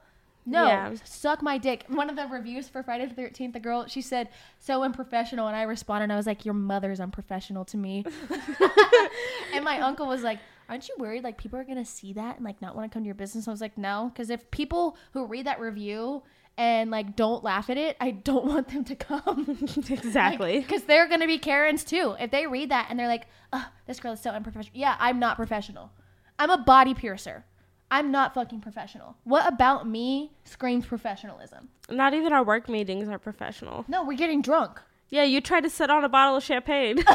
No, 0.48 0.68
Yeah. 0.68 0.94
suck 1.04 1.42
my 1.42 1.58
dick. 1.58 1.84
One 1.88 2.08
of 2.10 2.16
the 2.16 2.28
reviews 2.28 2.70
for 2.70 2.84
Friday 2.84 3.08
the 3.08 3.16
13th, 3.16 3.54
the 3.54 3.60
girl, 3.60 3.88
she 3.88 4.02
said, 4.02 4.30
so 4.60 4.84
unprofessional. 4.84 5.48
And 5.48 5.56
I 5.58 5.64
responded, 5.64 6.12
I 6.12 6.16
was 6.16 6.28
like, 6.28 6.46
your 6.46 6.54
mother's 6.54 7.00
unprofessional 7.00 7.66
to 7.66 7.78
me. 7.78 8.06
and 9.54 9.64
my 9.66 9.80
uncle 9.82 10.08
was 10.08 10.22
like, 10.24 10.40
aren't 10.70 10.88
you 10.88 10.96
worried 10.98 11.24
like 11.24 11.38
people 11.38 11.60
are 11.60 11.64
to 11.64 11.86
see 11.86 12.14
that 12.14 12.38
and 12.38 12.46
like 12.46 12.62
not 12.62 12.76
want 12.76 12.90
to 12.90 12.94
come 12.94 13.04
to 13.04 13.08
your 13.08 13.16
business? 13.16 13.48
I 13.48 13.52
was 13.52 13.62
like, 13.62 13.78
no, 13.78 14.12
because 14.14 14.30
if 14.30 14.50
people 14.52 14.98
who 15.14 15.26
read 15.26 15.46
that 15.46 15.60
review 15.60 16.24
and 16.58 16.90
like 16.92 17.16
don't 17.16 17.44
laugh 17.44 17.70
at 17.70 17.78
it, 17.78 17.98
I 18.00 18.12
don't 18.12 18.46
want 18.48 18.70
them 18.70 18.84
to 18.86 18.96
come. 18.96 19.58
exactly. 19.90 20.60
Because 20.60 20.84
they're 20.84 21.08
going 21.08 21.22
to 21.22 21.28
be 21.28 21.38
Karens 21.38 21.84
too. 21.84 22.16
If 22.20 22.32
they 22.32 22.48
read 22.48 22.72
that 22.72 22.88
and 22.90 23.00
they're 23.00 23.08
like, 23.08 23.28
oh, 23.54 23.68
this 23.88 24.00
girl 24.00 24.14
is 24.14 24.22
so 24.22 24.32
unprofessional. 24.32 24.78
Yeah, 24.78 24.96
I'm 25.00 25.20
not 25.20 25.36
professional. 25.36 25.92
I'm 26.40 26.50
a 26.50 26.58
body 26.58 26.94
piercer. 26.94 27.46
I'm 27.92 28.12
not 28.12 28.34
fucking 28.34 28.62
professional. 28.62 29.16
What 29.24 29.48
about 29.48 29.88
me 29.88 30.32
screams 30.44 30.86
professionalism? 30.86 31.70
Not 31.90 32.14
even 32.14 32.34
our 32.34 32.44
work 32.44 32.68
meetings 32.68 33.08
are 33.08 33.20
professional. 33.20 33.86
No, 33.88 34.04
we're 34.04 34.18
getting 34.18 34.42
drunk. 34.42 34.82
Yeah, 35.16 35.24
you 35.24 35.40
tried 35.40 35.62
to 35.62 35.70
sit 35.70 35.90
on 35.90 36.04
a 36.04 36.10
bottle 36.10 36.36
of 36.36 36.44
champagne. 36.44 37.02
I 37.08 37.14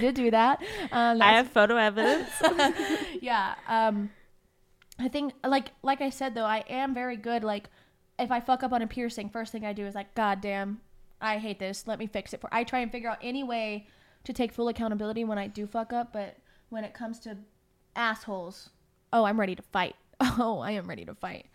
did 0.00 0.16
do 0.16 0.32
that. 0.32 0.60
Um, 0.90 1.22
I 1.22 1.34
have 1.34 1.48
photo 1.52 1.76
evidence. 1.76 2.28
yeah. 3.22 3.54
Um, 3.68 4.10
I 4.98 5.06
think 5.06 5.34
like 5.46 5.70
like 5.84 6.00
I 6.00 6.10
said 6.10 6.34
though, 6.34 6.44
I 6.44 6.64
am 6.68 6.94
very 6.94 7.16
good. 7.16 7.44
Like 7.44 7.70
if 8.18 8.32
I 8.32 8.40
fuck 8.40 8.64
up 8.64 8.72
on 8.72 8.82
a 8.82 8.88
piercing, 8.88 9.28
first 9.28 9.52
thing 9.52 9.64
I 9.64 9.72
do 9.72 9.86
is 9.86 9.94
like, 9.94 10.16
God 10.16 10.40
damn, 10.40 10.80
I 11.20 11.38
hate 11.38 11.60
this. 11.60 11.86
Let 11.86 12.00
me 12.00 12.08
fix 12.08 12.34
it. 12.34 12.40
For 12.40 12.52
I 12.52 12.64
try 12.64 12.80
and 12.80 12.90
figure 12.90 13.08
out 13.08 13.18
any 13.22 13.44
way 13.44 13.86
to 14.24 14.32
take 14.32 14.52
full 14.52 14.66
accountability 14.66 15.22
when 15.22 15.38
I 15.38 15.46
do 15.46 15.68
fuck 15.68 15.92
up. 15.92 16.12
But 16.12 16.38
when 16.70 16.82
it 16.82 16.92
comes 16.92 17.20
to 17.20 17.36
assholes, 17.94 18.70
oh, 19.12 19.22
I'm 19.22 19.38
ready 19.38 19.54
to 19.54 19.62
fight. 19.62 19.94
Oh, 20.40 20.58
I 20.58 20.72
am 20.72 20.88
ready 20.88 21.04
to 21.04 21.14
fight. 21.14 21.46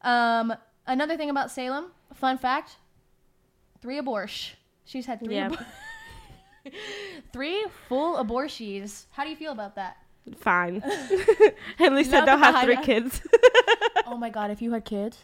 Um, 0.00 0.54
another 0.86 1.18
thing 1.18 1.28
about 1.28 1.50
Salem, 1.50 1.92
fun 2.14 2.38
fact: 2.38 2.76
three 3.80 3.98
abortion. 3.98 4.56
She's 4.84 5.06
had 5.06 5.20
three. 5.20 5.34
Yeah. 5.36 5.50
abor- 5.50 5.64
three 7.32 7.64
full 7.88 8.16
abortions. 8.16 9.06
How 9.12 9.24
do 9.24 9.30
you 9.30 9.36
feel 9.36 9.52
about 9.52 9.76
that? 9.76 9.96
Fine. 10.38 10.82
At 11.78 11.92
least 11.92 12.12
I 12.12 12.20
Not 12.20 12.26
don't 12.26 12.38
have 12.40 12.64
three 12.64 12.76
kids. 12.82 13.20
Oh 14.06 14.16
my 14.16 14.30
god, 14.30 14.50
if 14.50 14.60
you 14.60 14.72
had 14.72 14.84
kids. 14.84 15.18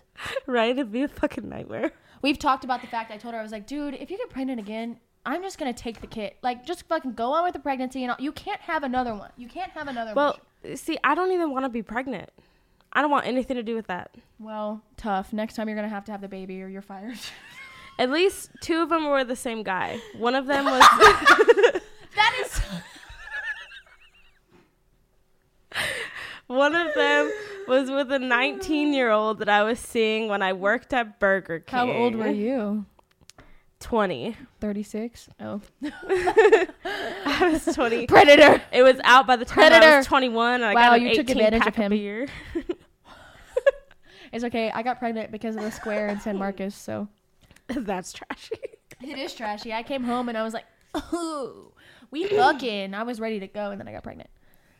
right? 0.46 0.70
It'd 0.70 0.92
be 0.92 1.02
a 1.02 1.08
fucking 1.08 1.48
nightmare. 1.48 1.90
We've 2.22 2.38
talked 2.38 2.62
about 2.62 2.82
the 2.82 2.86
fact 2.86 3.10
I 3.10 3.16
told 3.16 3.34
her 3.34 3.40
I 3.40 3.42
was 3.42 3.50
like, 3.50 3.66
dude, 3.66 3.94
if 3.94 4.12
you 4.12 4.16
get 4.16 4.30
pregnant 4.30 4.60
again, 4.60 5.00
I'm 5.24 5.42
just 5.42 5.58
gonna 5.58 5.72
take 5.72 6.00
the 6.00 6.06
kid. 6.06 6.34
Like, 6.40 6.64
just 6.64 6.86
fucking 6.86 7.14
go 7.14 7.32
on 7.32 7.42
with 7.42 7.54
the 7.54 7.58
pregnancy, 7.58 8.04
and 8.04 8.12
all. 8.12 8.16
you 8.20 8.30
can't 8.30 8.60
have 8.60 8.84
another 8.84 9.12
one. 9.12 9.30
You 9.36 9.48
can't 9.48 9.72
have 9.72 9.88
another 9.88 10.10
one. 10.10 10.14
Well, 10.14 10.40
one. 10.62 10.76
see, 10.76 10.98
I 11.02 11.16
don't 11.16 11.32
even 11.32 11.50
want 11.50 11.64
to 11.64 11.68
be 11.68 11.82
pregnant. 11.82 12.30
I 12.92 13.02
don't 13.02 13.10
want 13.10 13.26
anything 13.26 13.56
to 13.56 13.62
do 13.62 13.74
with 13.74 13.86
that. 13.88 14.14
Well, 14.38 14.82
tough. 14.96 15.32
Next 15.32 15.54
time 15.54 15.68
you're 15.68 15.76
gonna 15.76 15.88
have 15.88 16.04
to 16.06 16.12
have 16.12 16.20
the 16.20 16.28
baby, 16.28 16.62
or 16.62 16.68
you're 16.68 16.82
fired. 16.82 17.18
At 17.98 18.10
least 18.10 18.50
two 18.60 18.82
of 18.82 18.88
them 18.90 19.06
were 19.06 19.24
the 19.24 19.36
same 19.36 19.62
guy. 19.62 19.98
One 20.18 20.34
of 20.34 20.46
them 20.46 20.64
was 20.66 20.80
that 22.14 22.32
is. 22.40 22.60
one 26.46 26.74
of 26.74 26.94
them 26.94 27.32
was 27.66 27.90
with 27.90 28.12
a 28.12 28.18
19 28.18 28.92
year 28.92 29.10
old 29.10 29.38
that 29.38 29.48
I 29.48 29.62
was 29.62 29.78
seeing 29.78 30.28
when 30.28 30.42
I 30.42 30.52
worked 30.52 30.92
at 30.92 31.18
Burger 31.18 31.60
King. 31.60 31.78
How 31.78 31.90
old 31.90 32.14
were 32.14 32.28
you? 32.28 32.84
20. 33.80 34.36
Thirty-six. 34.60 35.28
Oh, 35.38 35.60
I 35.84 37.48
was 37.52 37.64
20. 37.74 38.06
predator. 38.06 38.62
It 38.72 38.82
was 38.82 38.96
out 39.04 39.26
by 39.26 39.36
the 39.36 39.44
time 39.44 39.64
I 39.64 39.68
Predator. 39.68 39.96
was 39.98 40.06
21 40.06 40.54
and 40.54 40.64
I 40.64 40.74
Wow, 40.74 40.94
you 40.94 41.08
18 41.08 41.16
took 41.26 41.30
advantage 41.36 41.66
of 41.66 41.74
him. 41.74 41.92
It's 44.32 44.44
okay. 44.44 44.70
I 44.70 44.82
got 44.82 44.98
pregnant 44.98 45.32
because 45.32 45.56
of 45.56 45.62
the 45.62 45.70
square 45.70 46.08
in 46.08 46.20
San 46.20 46.36
Marcos, 46.36 46.74
so 46.74 47.08
That's 47.68 48.12
trashy. 48.12 48.56
it 49.02 49.18
is 49.18 49.34
trashy. 49.34 49.72
I 49.72 49.82
came 49.82 50.04
home 50.04 50.28
and 50.28 50.38
I 50.38 50.42
was 50.42 50.54
like, 50.54 50.64
oh, 50.94 51.72
we 52.10 52.26
fucking. 52.28 52.94
I 52.94 53.02
was 53.02 53.20
ready 53.20 53.40
to 53.40 53.46
go, 53.46 53.70
and 53.70 53.80
then 53.80 53.88
I 53.88 53.92
got 53.92 54.02
pregnant. 54.02 54.30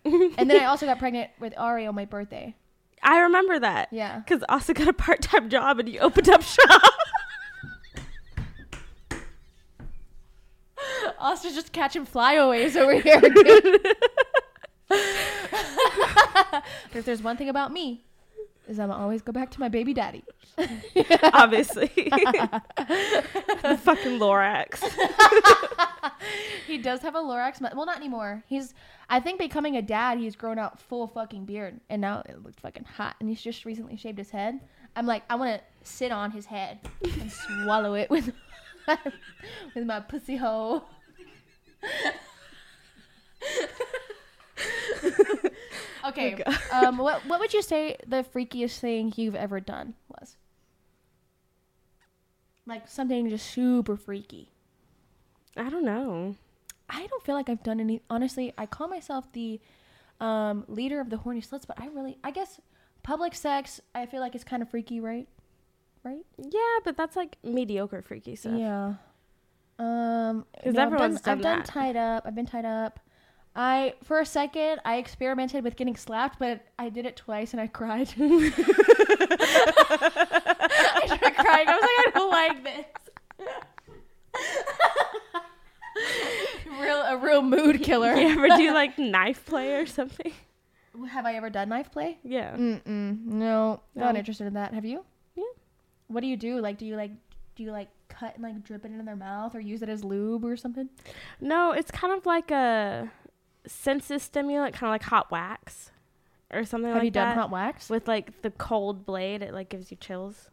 And 0.39 0.49
then 0.49 0.63
I 0.63 0.67
also 0.67 0.87
got 0.87 1.01
pregnant 1.01 1.31
with 1.41 1.53
Ari 1.59 1.85
on 1.87 1.95
my 1.97 2.05
birthday. 2.05 2.55
I 3.03 3.23
remember 3.23 3.59
that. 3.59 3.89
Yeah. 3.93 4.21
Because 4.21 4.45
also 4.49 4.73
got 4.73 4.87
a 4.87 4.93
part 4.93 5.21
time 5.21 5.51
job 5.51 5.81
and 5.81 5.89
you 5.89 5.99
opened 5.99 6.29
up 6.29 6.43
shop. 6.43 6.83
Austin's 11.19 11.55
just 11.55 11.73
catching 11.73 12.05
flyaways 12.05 12.77
over 12.77 12.95
here. 13.01 13.21
dude. 13.21 13.87
if 16.95 17.05
there's 17.05 17.23
one 17.23 17.37
thing 17.37 17.49
about 17.49 17.73
me, 17.73 18.05
is 18.68 18.79
I'm 18.81 18.90
always 18.90 19.22
go 19.22 19.33
back 19.33 19.50
to 19.52 19.61
my 19.61 19.68
baby 19.68 19.94
daddy. 19.94 20.24
Obviously. 21.33 21.90
the 21.94 23.79
fucking 23.83 24.18
Lorax. 24.18 24.83
He 26.66 26.79
does 26.79 27.00
have 27.02 27.14
a 27.14 27.18
Lorax. 27.20 27.61
mu- 27.61 27.68
Well, 27.76 27.87
not 27.87 27.96
anymore. 27.96 28.42
He's, 28.48 28.74
I 29.09 29.20
think, 29.20 29.38
becoming 29.38 29.76
a 29.76 29.83
dad. 29.83 30.18
He's 30.18 30.35
grown 30.35 30.59
out 30.59 30.81
full 30.81 31.07
fucking 31.07 31.44
beard, 31.44 31.79
and 31.88 32.00
now 32.00 32.22
it 32.29 32.42
looks 32.42 32.59
fucking 32.61 32.85
hot. 32.85 33.14
And 33.20 33.29
he's 33.29 33.40
just 33.40 33.64
recently 33.64 33.96
shaved 33.96 34.18
his 34.18 34.31
head. 34.31 34.59
I'm 34.96 35.07
like, 35.07 35.22
I 35.31 35.37
want 35.37 35.61
to 35.61 35.88
sit 35.88 36.11
on 36.11 36.33
his 36.33 36.46
head 36.46 36.81
and 37.05 37.31
swallow 37.31 37.94
it 37.94 38.11
with, 38.11 38.33
with 39.76 39.87
my 39.87 40.00
pussy 40.00 40.37
hole. 40.37 40.85
Okay. 46.09 46.42
um, 46.73 46.99
what 47.07 47.25
what 47.27 47.40
would 47.40 47.53
you 47.55 47.62
say 47.62 47.97
the 48.07 48.23
freakiest 48.25 48.79
thing 48.79 49.12
you've 49.16 49.35
ever 49.35 49.61
done 49.61 49.95
was? 50.09 50.37
Like 52.66 52.88
something 52.88 53.29
just 53.29 53.47
super 53.51 53.97
freaky. 53.97 54.51
I 55.57 55.69
don't 55.71 55.85
know. 55.85 56.35
I 56.88 57.07
don't 57.07 57.23
feel 57.23 57.35
like 57.35 57.49
I've 57.49 57.62
done 57.62 57.81
any. 57.81 58.03
Honestly, 58.11 58.53
I 58.59 58.66
call 58.66 58.88
myself 58.88 59.31
the 59.33 59.61
um, 60.21 60.64
leader 60.69 61.01
of 61.01 61.11
the 61.11 61.19
horny 61.19 61.40
sluts, 61.40 61.66
but 61.66 61.81
I 61.81 61.87
really, 61.88 62.19
I 62.25 62.31
guess, 62.31 62.61
public 63.03 63.35
sex. 63.35 63.81
I 63.95 64.07
feel 64.07 64.21
like 64.21 64.35
it's 64.35 64.45
kind 64.45 64.62
of 64.62 64.71
freaky, 64.71 65.01
right? 65.01 65.29
Right? 66.05 66.25
Yeah, 66.38 66.79
but 66.85 66.97
that's 66.97 67.16
like 67.16 67.37
mediocre 67.42 68.03
freaky 68.03 68.37
stuff. 68.37 68.55
Yeah. 68.57 68.95
Um, 69.79 70.45
'Cause 70.62 70.75
no, 70.75 70.83
I've 70.83 70.92
everyone's 70.92 71.21
done, 71.21 71.38
I've 71.38 71.42
done 71.42 71.42
done 71.42 71.59
that. 71.59 71.66
tied 71.66 71.97
up. 71.97 72.25
I've 72.27 72.35
been 72.35 72.47
tied 72.47 72.64
up. 72.64 73.01
I 73.57 73.95
for 74.05 74.21
a 74.21 74.27
second 74.27 74.81
I 74.85 74.97
experimented 74.99 75.64
with 75.64 75.77
getting 75.77 75.97
slapped, 75.97 76.38
but 76.38 76.61
I 76.79 76.90
did 76.90 77.07
it 77.07 77.16
twice 77.16 77.53
and 77.53 77.61
I 77.61 77.66
cried. 77.66 78.09
I 78.19 78.53
started 81.07 81.35
crying. 81.37 81.69
I 81.69 81.75
was 81.75 81.83
like, 81.83 81.99
I 82.07 82.11
don't 82.14 82.31
like 82.31 82.64
this. 82.64 82.85
real 86.79 87.03
a 87.03 87.16
real 87.16 87.40
mood 87.42 87.83
killer. 87.83 88.14
You 88.14 88.29
ever 88.29 88.49
do 88.57 88.75
like 88.75 88.99
knife 88.99 89.47
play 89.47 89.75
or 89.77 89.87
something? 89.87 90.33
Have 91.09 91.25
I 91.25 91.35
ever 91.35 91.49
done 91.51 91.71
knife 91.71 91.90
play? 91.90 92.19
Yeah. 92.23 92.55
Mm-mm. 92.57 93.25
No, 93.25 93.81
not 93.95 94.16
interested 94.16 94.47
in 94.47 94.55
that. 94.55 94.75
Have 94.75 94.85
you? 94.85 95.05
Yeah. 95.35 95.45
What 96.09 96.21
do 96.21 96.27
you 96.27 96.37
do? 96.37 96.61
Like, 96.61 96.79
do 96.79 96.87
you 96.87 96.97
like, 96.97 97.12
do 97.55 97.62
you 97.62 97.71
like 97.73 97.88
cut 98.09 98.35
and 98.35 98.42
like 98.42 98.62
drip 98.64 98.85
it 98.85 98.90
into 98.92 99.05
their 99.05 99.16
mouth 99.16 99.55
or 99.55 99.61
use 99.61 99.83
it 99.83 99.88
as 99.88 100.05
lube 100.05 100.45
or 100.45 100.57
something? 100.57 100.88
No, 101.40 101.73
it's 101.73 101.90
kind 101.90 102.12
of 102.16 102.25
like 102.27 102.51
a 102.51 103.11
senses 103.66 104.22
stimulant, 104.22 104.74
kind 104.74 104.88
of 104.88 104.94
like 104.94 105.02
hot 105.02 105.31
wax. 105.31 105.90
or 106.52 106.64
something 106.64 106.90
like 106.90 106.94
that. 106.94 106.96
Have 106.98 107.05
you 107.05 107.11
done 107.11 107.37
hot 107.37 107.50
wax? 107.50 107.88
With 107.90 108.07
like 108.09 108.42
the 108.42 108.50
cold 108.50 109.05
blade, 109.07 109.42
it 109.42 109.52
like 109.52 109.68
gives 109.68 109.90
you 109.90 109.96
chills. 109.96 110.50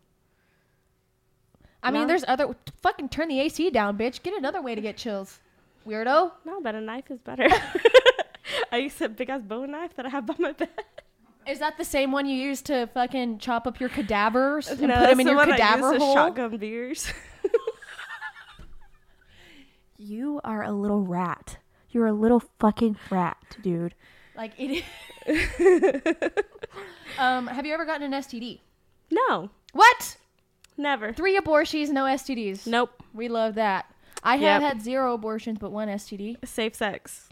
I 1.81 1.91
mean, 1.91 2.07
there's 2.07 2.23
other. 2.27 2.55
Fucking 2.81 3.09
turn 3.09 3.27
the 3.27 3.39
AC 3.41 3.69
down, 3.69 3.97
bitch. 3.97 4.23
Get 4.23 4.33
another 4.37 4.61
way 4.61 4.73
to 4.73 4.81
get 4.81 4.95
chills. 4.95 5.39
Weirdo. 5.85 6.31
No, 6.45 6.61
but 6.61 6.75
a 6.75 6.81
knife 6.81 7.11
is 7.11 7.19
better. 7.19 7.47
I 8.71 8.77
use 8.77 8.99
a 9.01 9.09
big 9.09 9.29
ass 9.29 9.41
bowie 9.41 9.67
knife 9.67 9.93
that 9.97 10.05
I 10.05 10.09
have 10.09 10.25
by 10.25 10.35
my 10.39 10.53
bed. 10.53 10.69
Is 11.45 11.59
that 11.59 11.77
the 11.77 11.83
same 11.83 12.13
one 12.13 12.25
you 12.25 12.35
use 12.37 12.61
to 12.63 12.87
fucking 12.93 13.39
chop 13.39 13.67
up 13.67 13.81
your 13.81 13.89
cadavers 13.89 14.69
and 14.69 14.79
no, 14.83 14.95
put 14.95 15.09
them 15.09 15.19
in 15.19 15.25
the 15.25 15.31
your 15.31 15.35
one 15.35 15.51
I 15.51 15.57
cadaver 15.57 15.91
use 15.91 15.99
to 15.99 16.05
hole? 16.05 16.13
shotgun 16.15 16.55
beers. 16.57 17.11
You 19.97 20.41
are 20.43 20.63
a 20.63 20.71
little 20.71 21.01
rat. 21.01 21.57
You're 21.93 22.07
a 22.07 22.13
little 22.13 22.41
fucking 22.59 22.97
rat, 23.09 23.37
dude. 23.61 23.93
Like 24.35 24.51
it. 24.57 24.83
um, 27.19 27.47
have 27.47 27.65
you 27.65 27.73
ever 27.73 27.85
gotten 27.85 28.11
an 28.13 28.21
STD? 28.21 28.59
no, 29.11 29.49
What? 29.73 30.17
never. 30.75 31.13
Three 31.13 31.37
abortions, 31.37 31.91
no 31.91 32.03
STDs. 32.05 32.65
Nope. 32.65 32.89
We 33.13 33.27
love 33.27 33.55
that. 33.55 33.85
I 34.23 34.37
have 34.37 34.61
Yep. 34.61 34.69
had 34.73 34.81
zero 34.81 35.13
abortions, 35.13 35.59
but 35.59 35.71
one 35.71 35.87
STD. 35.87 36.37
Safe 36.47 36.73
sex. 36.73 37.29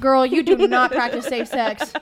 Girl, 0.00 0.26
you 0.26 0.42
do 0.42 0.56
not 0.66 0.90
practice 0.98 1.26
safe 1.26 1.46
sex. 1.46 1.92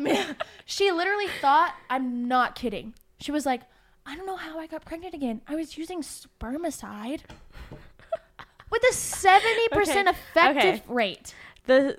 Man, 0.00 0.34
she 0.64 0.90
literally 0.90 1.28
thought 1.40 1.72
I'm 1.88 2.26
not 2.26 2.56
kidding. 2.56 2.94
She 3.20 3.30
was 3.30 3.46
like, 3.46 3.60
I 4.04 4.16
don't 4.16 4.26
know 4.26 4.34
how 4.36 4.58
I 4.58 4.66
got 4.66 4.84
pregnant 4.84 5.14
again. 5.14 5.40
I 5.46 5.54
was 5.54 5.78
using 5.78 6.00
spermicide 6.02 7.20
with 8.72 8.82
a 8.82 8.92
70% 8.92 9.68
Okay, 9.72 10.10
effective 10.10 10.80
okay. 10.80 10.82
rate. 10.88 11.34
The 11.66 11.98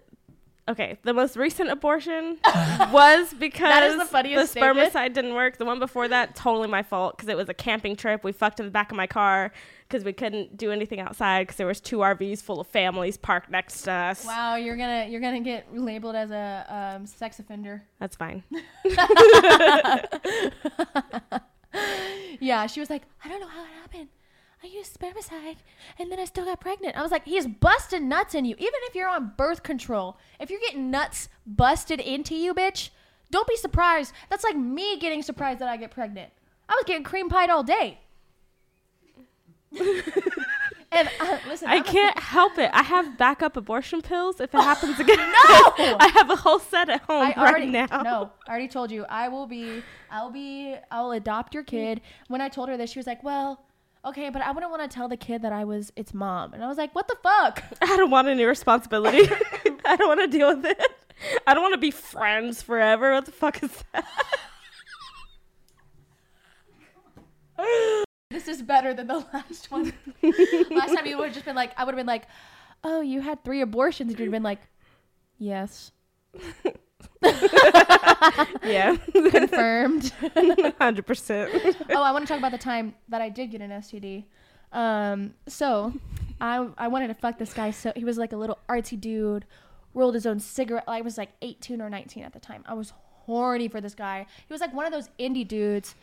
okay, 0.68 0.98
the 1.04 1.14
most 1.14 1.38
recent 1.38 1.70
abortion 1.70 2.38
was 2.92 3.34
because 3.34 3.98
the 3.98 4.06
funniest 4.06 4.54
the 4.54 4.60
statement. 4.60 4.92
spermicide 4.94 5.14
didn't 5.14 5.36
work. 5.36 5.58
The 5.58 5.66
one 5.66 5.80
before 5.80 6.08
that, 6.10 6.36
totally 6.36 6.68
my 6.68 6.84
fault 6.84 7.16
because 7.16 7.30
it 7.30 7.38
was 7.38 7.48
a 7.48 7.54
camping 7.54 7.96
trip. 7.96 8.24
We 8.24 8.32
fucked 8.34 8.60
in 8.60 8.66
the 8.66 8.72
back 8.72 8.92
of 8.92 8.98
my 8.98 9.08
car 9.08 9.52
because 9.88 10.04
we 10.04 10.14
couldn't 10.14 10.58
do 10.58 10.72
anything 10.72 11.00
outside 11.00 11.44
because 11.44 11.58
there 11.58 11.68
was 11.68 11.80
two 11.80 11.98
RVs 11.98 12.42
full 12.42 12.60
of 12.60 12.68
families 12.68 13.18
parked 13.18 13.52
next 13.52 13.84
to 13.84 13.92
us. 13.92 14.26
Wow, 14.26 14.56
you're 14.56 14.78
gonna 14.78 15.06
you're 15.10 15.22
gonna 15.22 15.42
get 15.42 15.78
labeled 15.78 16.16
as 16.16 16.32
a 16.32 16.96
um, 16.98 17.06
sex 17.06 17.38
offender. 17.40 17.84
That's 18.00 18.16
fine. 18.16 18.44
Yeah, 22.40 22.68
she 22.68 22.80
was 22.80 22.90
like, 22.90 23.04
I 23.24 23.30
don't 23.30 23.40
know 23.40 23.48
how 23.48 23.64
it 23.64 23.70
happened. 23.82 24.10
I 24.64 24.68
used 24.68 24.98
spermicide 24.98 25.58
and 26.00 26.10
then 26.10 26.20
I 26.20 26.26
still 26.26 26.46
got 26.46 26.62
pregnant. 26.62 26.96
I 26.98 27.02
was 27.02 27.12
like, 27.12 27.26
he's 27.26 27.48
busting 27.48 28.08
nuts 28.08 28.34
in 28.34 28.46
you. 28.46 28.56
Even 28.58 28.80
if 28.84 28.96
you're 28.96 29.10
on 29.10 29.34
birth 29.36 29.62
control, 29.62 30.18
if 30.40 30.50
you're 30.50 30.62
getting 30.62 30.90
nuts 30.90 31.28
busted 31.46 32.00
into 32.00 32.34
you, 32.34 32.54
bitch, 32.54 32.90
don't 33.30 33.48
be 33.48 33.58
surprised. 33.58 34.14
That's 34.30 34.44
like 34.44 34.56
me 34.56 34.98
getting 35.00 35.22
surprised 35.22 35.60
that 35.60 35.68
I 35.68 35.76
get 35.76 35.92
pregnant. 35.92 36.32
I 36.70 36.74
was 36.74 36.86
getting 36.86 37.04
cream 37.04 37.28
pied 37.30 37.50
all 37.50 37.64
day. 37.64 38.00
and 40.92 41.10
uh, 41.20 41.40
listen, 41.48 41.68
I 41.68 41.78
I'm 41.78 41.84
can't 41.84 42.18
help 42.18 42.58
it. 42.58 42.70
I 42.74 42.84
have 42.84 43.18
backup 43.18 43.58
abortion 43.58 44.02
pills 44.02 44.40
if 44.40 44.54
it 44.54 44.62
happens 44.62 44.98
again. 45.00 45.18
No! 45.18 45.26
I 46.00 46.10
have 46.14 46.30
a 46.30 46.36
whole 46.38 46.60
set 46.60 46.90
at 46.90 47.02
home 47.02 47.24
I 47.24 47.28
right 47.30 47.38
already 47.38 47.66
now. 47.66 47.88
no. 48.04 48.32
I 48.48 48.52
already 48.52 48.68
told 48.68 48.92
you. 48.92 49.04
I 49.10 49.28
will 49.28 49.48
be. 49.48 49.84
I'll 50.12 50.32
be. 50.32 50.76
I'll 50.92 51.12
adopt 51.12 51.54
your 51.54 51.64
kid. 51.64 52.02
When 52.28 52.40
I 52.40 52.50
told 52.50 52.70
her 52.70 52.78
this, 52.78 52.92
she 52.92 53.00
was 53.00 53.08
like, 53.08 53.24
"Well, 53.24 53.66
okay, 54.06 54.30
but 54.30 54.42
I 54.42 54.52
wouldn't 54.52 54.72
want 54.72 54.90
to 54.90 54.94
tell 54.94 55.08
the 55.08 55.18
kid 55.18 55.42
that 55.42 55.54
I 55.54 55.64
was 55.64 55.92
its 55.96 56.14
mom." 56.14 56.54
And 56.54 56.64
I 56.64 56.68
was 56.68 56.78
like, 56.78 56.94
"What 56.96 57.08
the 57.08 57.18
fuck?" 57.22 57.64
I 57.82 57.98
don't 57.98 58.12
want 58.12 58.28
any 58.28 58.46
responsibility. 58.46 59.30
I 59.86 59.96
don't 59.96 60.08
want 60.08 60.22
to 60.22 60.28
deal 60.28 60.56
with 60.56 60.66
it. 60.66 60.82
I 61.48 61.54
don't 61.54 61.64
want 61.64 61.74
to 61.74 61.80
be 61.80 61.92
friends 61.92 62.62
forever. 62.62 63.14
What 63.14 63.26
the 63.26 63.32
fuck 63.32 63.62
is 63.64 63.84
that? 63.94 64.06
This 68.32 68.48
is 68.48 68.64
better 68.64 68.96
than 68.96 69.06
the 69.06 69.24
last 69.32 69.70
one. 69.70 69.94
last 70.72 70.96
time 70.96 71.06
you 71.06 71.18
would 71.20 71.28
have 71.28 71.34
just 71.36 71.46
been 71.46 71.56
like, 71.56 71.72
I 71.78 71.84
would 71.84 71.94
have 71.94 72.00
been 72.00 72.08
like, 72.08 72.28
"Oh, 72.84 73.00
you 73.00 73.22
had 73.22 73.44
three 73.44 73.62
abortions." 73.62 74.10
And 74.10 74.20
you'd 74.20 74.26
have 74.26 74.32
been 74.32 74.42
like, 74.42 74.62
"Yes, 75.38 75.92
Yeah, 78.64 78.96
confirmed." 79.14 80.12
hundred 80.80 81.06
percent. 81.06 81.52
oh, 81.90 82.02
I 82.04 82.12
want 82.12 82.26
to 82.26 82.28
talk 82.32 82.40
about 82.40 82.52
the 82.52 82.58
time 82.58 82.96
that 83.10 83.22
I 83.22 83.30
did 83.30 83.52
get 83.52 83.62
an 83.62 83.72
STD. 83.72 84.26
Um, 84.72 85.34
so 85.48 85.94
I 86.40 86.68
I 86.78 86.88
wanted 86.88 87.08
to 87.10 87.14
fuck 87.16 87.38
this 87.38 87.54
guy. 87.54 87.72
So 87.72 87.92
he 87.96 88.06
was 88.06 88.18
like 88.18 88.34
a 88.34 88.38
little 88.38 88.60
artsy 88.70 89.00
dude, 89.00 89.46
rolled 89.94 90.16
his 90.16 90.26
own 90.26 90.40
cigarette. 90.40 90.86
I 90.88 91.02
was 91.02 91.18
like 91.18 91.30
18 91.42 91.82
or 91.82 91.90
19 91.90 92.24
at 92.24 92.34
the 92.34 92.40
time. 92.40 92.64
I 92.68 92.74
was 92.74 92.94
horny 93.26 93.68
for 93.68 93.82
this 93.82 93.96
guy. 93.96 94.26
He 94.48 94.54
was 94.54 94.62
like 94.62 94.74
one 94.74 94.86
of 94.86 94.92
those 94.92 95.10
indie 95.20 95.48
dudes 95.48 95.96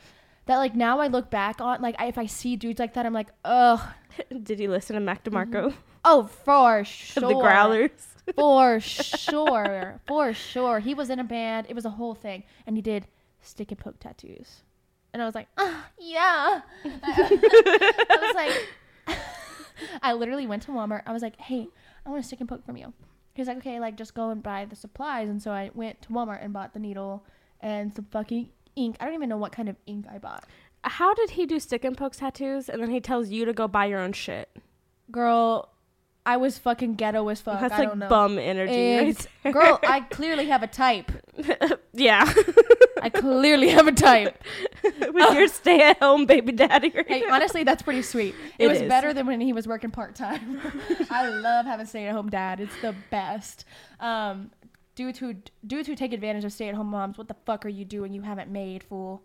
that 0.47 0.57
like 0.57 0.75
now 0.75 1.01
I 1.01 1.09
look 1.09 1.31
back 1.31 1.61
on 1.61 1.81
like 1.83 1.97
I, 1.99 2.07
if 2.07 2.19
I 2.19 2.27
see 2.27 2.57
dudes 2.57 2.79
like 2.79 2.95
that, 2.95 3.07
I'm 3.07 3.13
like, 3.15 3.29
ugh. 3.45 3.81
Did 4.43 4.61
you 4.61 4.69
listen 4.71 4.95
to 4.95 5.01
Mac 5.01 5.25
DeMarco 5.25 5.73
Oh, 6.05 6.25
for 6.25 6.83
sure. 6.85 7.29
the 7.29 7.35
Growlers? 7.35 7.91
For 8.37 8.81
sure. 8.81 10.01
For 10.07 10.33
sure. 10.33 10.81
He 10.81 10.95
was 10.95 11.11
in 11.11 11.19
a 11.19 11.25
band. 11.25 11.66
It 11.69 11.75
was 11.75 11.85
a 11.85 11.90
whole 11.90 12.14
thing. 12.14 12.45
And 12.66 12.77
he 12.77 12.83
did 12.83 13.07
stick 13.40 13.71
and 13.71 13.79
poke 13.79 13.99
tattoos. 13.99 14.62
And 15.12 15.23
I 15.23 15.27
was 15.27 15.35
like, 15.35 15.49
ah, 15.59 15.88
yeah. 15.99 16.61
I 16.85 18.19
was 18.21 18.35
like, 18.35 19.19
I 20.03 20.12
literally 20.12 20.47
went 20.47 20.62
to 20.64 20.71
Walmart. 20.71 21.03
I 21.07 21.12
was 21.12 21.23
like, 21.23 21.37
hey, 21.40 21.69
I 22.07 22.11
want 22.11 22.25
a 22.25 22.27
stick 22.27 22.40
and 22.40 22.49
poke 22.49 22.64
from 22.64 22.77
you. 22.77 22.93
He 23.35 23.40
was 23.40 23.49
like, 23.49 23.59
okay, 23.59 23.81
like 23.81 23.97
just 23.97 24.14
go 24.14 24.31
and 24.31 24.43
buy 24.43 24.64
the 24.64 24.77
supplies. 24.77 25.29
And 25.29 25.43
so 25.43 25.51
I 25.51 25.71
went 25.75 26.03
to 26.03 26.09
Walmart 26.11 26.45
and 26.45 26.53
bought 26.53 26.75
the 26.75 26.79
needle 26.79 27.25
and 27.61 27.93
some 27.95 28.07
fucking 28.11 28.51
ink. 28.77 28.97
I 29.01 29.05
don't 29.05 29.14
even 29.14 29.29
know 29.29 29.37
what 29.37 29.53
kind 29.53 29.69
of 29.69 29.77
ink 29.87 30.07
I 30.11 30.19
bought. 30.19 30.45
How 30.83 31.12
did 31.14 31.31
he 31.31 31.47
do 31.47 31.61
stick 31.61 31.85
and 31.85 31.97
poke 31.97 32.14
tattoos 32.14 32.69
and 32.69 32.83
then 32.83 32.90
he 32.90 33.01
tells 33.01 33.29
you 33.29 33.45
to 33.45 33.53
go 33.53 33.69
buy 33.69 33.87
your 33.87 34.01
own 34.01 34.12
shit? 34.12 34.49
Girl, 35.11 35.69
I 36.31 36.37
was 36.37 36.59
fucking 36.59 36.95
ghetto 36.95 37.29
as 37.29 37.40
fuck. 37.40 37.61
That's 37.61 37.75
I 37.75 37.79
like 37.79 37.88
don't 37.88 37.99
know. 37.99 38.09
bum 38.09 38.38
energy. 38.38 39.27
right. 39.45 39.53
Girl, 39.53 39.81
I 39.87 40.01
clearly 40.01 40.47
have 40.47 40.62
a 40.62 40.66
type. 40.69 41.11
yeah. 41.93 42.33
I 43.03 43.09
clearly 43.09 43.69
have 43.71 43.87
a 43.88 43.93
type. 43.93 44.40
With 44.85 45.35
your 45.35 45.49
stay 45.49 45.81
at 45.83 45.99
home 45.99 46.27
baby 46.27 46.53
daddy. 46.53 46.93
Right 46.95 47.09
Hey, 47.09 47.21
now. 47.23 47.35
honestly, 47.35 47.64
that's 47.64 47.83
pretty 47.83 48.03
sweet. 48.03 48.35
It, 48.59 48.66
It 48.66 48.69
was 48.69 48.81
is. 48.83 48.88
better 48.88 49.12
than 49.12 49.27
when 49.27 49.40
he 49.40 49.53
was 49.53 49.66
working 49.66 49.90
part 49.90 50.14
time. 50.14 50.61
I 51.11 51.29
love 51.29 51.66
having 51.66 51.87
stay 51.87 52.07
at 52.07 52.12
home 52.14 52.29
dad. 52.31 52.61
It's 52.61 52.81
the 52.81 52.95
best. 53.11 53.64
Um, 53.99 54.51
dudes 54.95 55.19
who 55.19 55.35
dudes 55.66 55.88
who 55.88 55.97
take 55.97 56.12
advantage 56.12 56.45
of 56.45 56.53
stay 56.53 56.69
at 56.69 56.75
home 56.75 56.88
moms. 56.88 57.19
What 57.19 57.27
the 57.29 57.37
fuck 57.47 57.64
are 57.66 57.71
you 57.71 57.85
doing? 57.85 58.12
You 58.14 58.23
haven't 58.23 58.51
made 58.51 58.85
fool. 58.85 59.23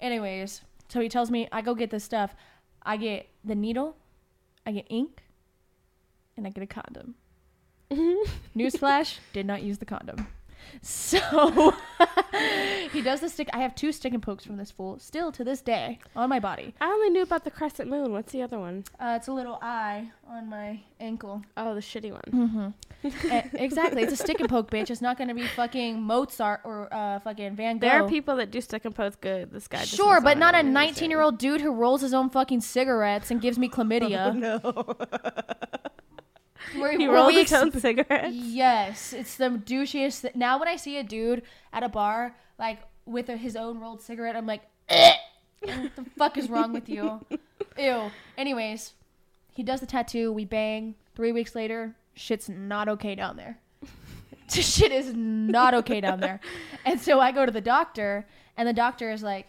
Anyways, 0.00 0.62
so 0.88 1.00
he 1.00 1.08
tells 1.08 1.30
me 1.30 1.48
I 1.52 1.60
go 1.60 1.74
get 1.74 1.90
this 1.90 2.04
stuff. 2.04 2.34
I 2.82 2.96
get 2.96 3.28
the 3.44 3.54
needle, 3.54 3.96
I 4.64 4.72
get 4.72 4.86
ink, 4.88 5.22
and 6.40 6.46
I 6.46 6.50
get 6.50 6.62
a 6.62 6.66
condom. 6.66 7.14
Newsflash: 8.56 9.18
did 9.32 9.46
not 9.46 9.62
use 9.62 9.78
the 9.78 9.84
condom. 9.84 10.26
So 10.82 11.18
he 12.92 13.02
does 13.02 13.20
the 13.20 13.28
stick. 13.28 13.48
I 13.52 13.58
have 13.58 13.74
two 13.74 13.92
stick 13.92 14.14
and 14.14 14.22
pokes 14.22 14.44
from 14.44 14.56
this 14.56 14.70
fool 14.70 14.98
still 14.98 15.32
to 15.32 15.44
this 15.44 15.60
day 15.60 15.98
on 16.14 16.28
my 16.28 16.38
body. 16.38 16.74
I 16.80 16.86
only 16.86 17.10
knew 17.10 17.22
about 17.22 17.44
the 17.44 17.50
crescent 17.50 17.90
moon. 17.90 18.12
What's 18.12 18.32
the 18.32 18.42
other 18.42 18.58
one? 18.58 18.84
Uh, 18.98 19.14
it's 19.18 19.28
a 19.28 19.32
little 19.32 19.58
eye 19.60 20.10
on 20.28 20.48
my 20.48 20.80
ankle. 21.00 21.42
Oh, 21.56 21.74
the 21.74 21.80
shitty 21.80 22.12
one. 22.12 22.22
Mm-hmm. 22.30 22.68
Exactly. 23.54 24.02
It's 24.02 24.12
a 24.12 24.16
stick 24.16 24.40
and 24.40 24.48
poke, 24.48 24.70
bitch. 24.70 24.90
It's 24.90 25.00
not 25.00 25.16
gonna 25.16 25.34
be 25.34 25.46
fucking 25.46 26.00
Mozart 26.02 26.60
or 26.64 26.92
uh, 26.92 27.18
fucking 27.20 27.56
Van 27.56 27.78
Gogh. 27.78 27.88
There 27.88 28.02
are 28.02 28.08
people 28.08 28.36
that 28.36 28.50
do 28.50 28.60
stick 28.60 28.84
and 28.84 28.94
poke 28.94 29.20
good. 29.22 29.50
This 29.50 29.68
guy. 29.68 29.78
just 29.78 29.96
Sure, 29.96 30.20
but 30.20 30.36
not 30.36 30.54
a 30.54 30.62
know 30.62 30.70
what 30.72 30.88
he's 30.88 30.96
19 30.96 31.10
year 31.10 31.20
old 31.22 31.38
dude 31.38 31.62
who 31.62 31.72
rolls 31.72 32.02
his 32.02 32.12
own 32.12 32.28
fucking 32.28 32.60
cigarettes 32.60 33.30
and 33.30 33.40
gives 33.40 33.58
me 33.58 33.68
chlamydia. 33.70 34.32
doing. 34.32 34.40
No. 34.40 34.96
He 36.72 37.06
rolled 37.06 37.32
his 37.32 37.52
own 37.52 37.72
cigarettes. 37.72 38.34
Yes, 38.34 39.12
it's 39.12 39.36
the 39.36 39.48
douchiest. 39.50 40.22
Th- 40.22 40.34
now 40.34 40.58
when 40.58 40.68
I 40.68 40.76
see 40.76 40.96
a 40.98 41.02
dude 41.02 41.42
at 41.72 41.82
a 41.82 41.88
bar 41.88 42.36
like 42.58 42.80
with 43.06 43.28
a, 43.28 43.36
his 43.36 43.56
own 43.56 43.80
rolled 43.80 44.02
cigarette, 44.02 44.36
I'm 44.36 44.46
like, 44.46 44.62
"Eh, 44.88 45.14
what 45.60 45.96
the 45.96 46.04
fuck 46.16 46.36
is 46.36 46.48
wrong 46.48 46.72
with 46.72 46.88
you? 46.88 47.24
Ew. 47.78 48.10
Anyways, 48.36 48.94
he 49.52 49.62
does 49.62 49.80
the 49.80 49.86
tattoo. 49.86 50.32
We 50.32 50.44
bang. 50.44 50.94
Three 51.14 51.32
weeks 51.32 51.54
later, 51.54 51.96
shit's 52.14 52.48
not 52.48 52.88
okay 52.88 53.14
down 53.14 53.36
there. 53.36 53.58
Shit 54.50 54.92
is 54.92 55.12
not 55.14 55.74
okay 55.74 56.00
down 56.00 56.20
there. 56.20 56.40
And 56.84 57.00
so 57.00 57.20
I 57.20 57.30
go 57.32 57.46
to 57.46 57.52
the 57.52 57.60
doctor, 57.60 58.26
and 58.56 58.66
the 58.68 58.72
doctor 58.72 59.10
is 59.10 59.22
like, 59.22 59.48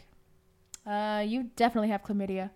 uh, 0.85 1.23
"You 1.25 1.49
definitely 1.55 1.89
have 1.89 2.03
chlamydia. 2.03 2.51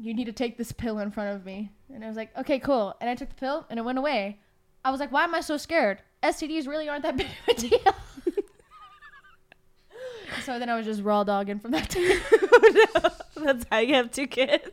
You 0.00 0.14
need 0.14 0.24
to 0.24 0.32
take 0.32 0.56
this 0.56 0.72
pill 0.72 0.98
in 0.98 1.10
front 1.10 1.36
of 1.36 1.44
me." 1.44 1.70
And 1.92 2.04
I 2.04 2.08
was 2.08 2.16
like, 2.16 2.36
"Okay, 2.36 2.58
cool." 2.58 2.96
And 3.00 3.10
I 3.10 3.14
took 3.14 3.28
the 3.28 3.34
pill, 3.34 3.66
and 3.68 3.78
it 3.78 3.82
went 3.82 3.98
away. 3.98 4.38
I 4.84 4.90
was 4.90 5.00
like, 5.00 5.12
why 5.12 5.24
am 5.24 5.34
I 5.34 5.40
so 5.40 5.56
scared? 5.56 6.02
STDs 6.22 6.66
really 6.66 6.88
aren't 6.88 7.02
that 7.02 7.16
big 7.18 7.26
of 7.26 7.32
a 7.48 7.54
deal. 7.60 7.78
so 10.42 10.58
then 10.58 10.68
I 10.70 10.76
was 10.76 10.86
just 10.86 11.02
raw 11.02 11.24
dogging 11.24 11.58
from 11.58 11.72
that 11.72 11.90
time. 11.90 12.20
Oh, 12.32 12.88
no, 12.94 13.44
that's 13.44 13.64
how 13.70 13.78
you 13.78 13.94
have 13.94 14.10
two 14.10 14.26
kids. 14.26 14.70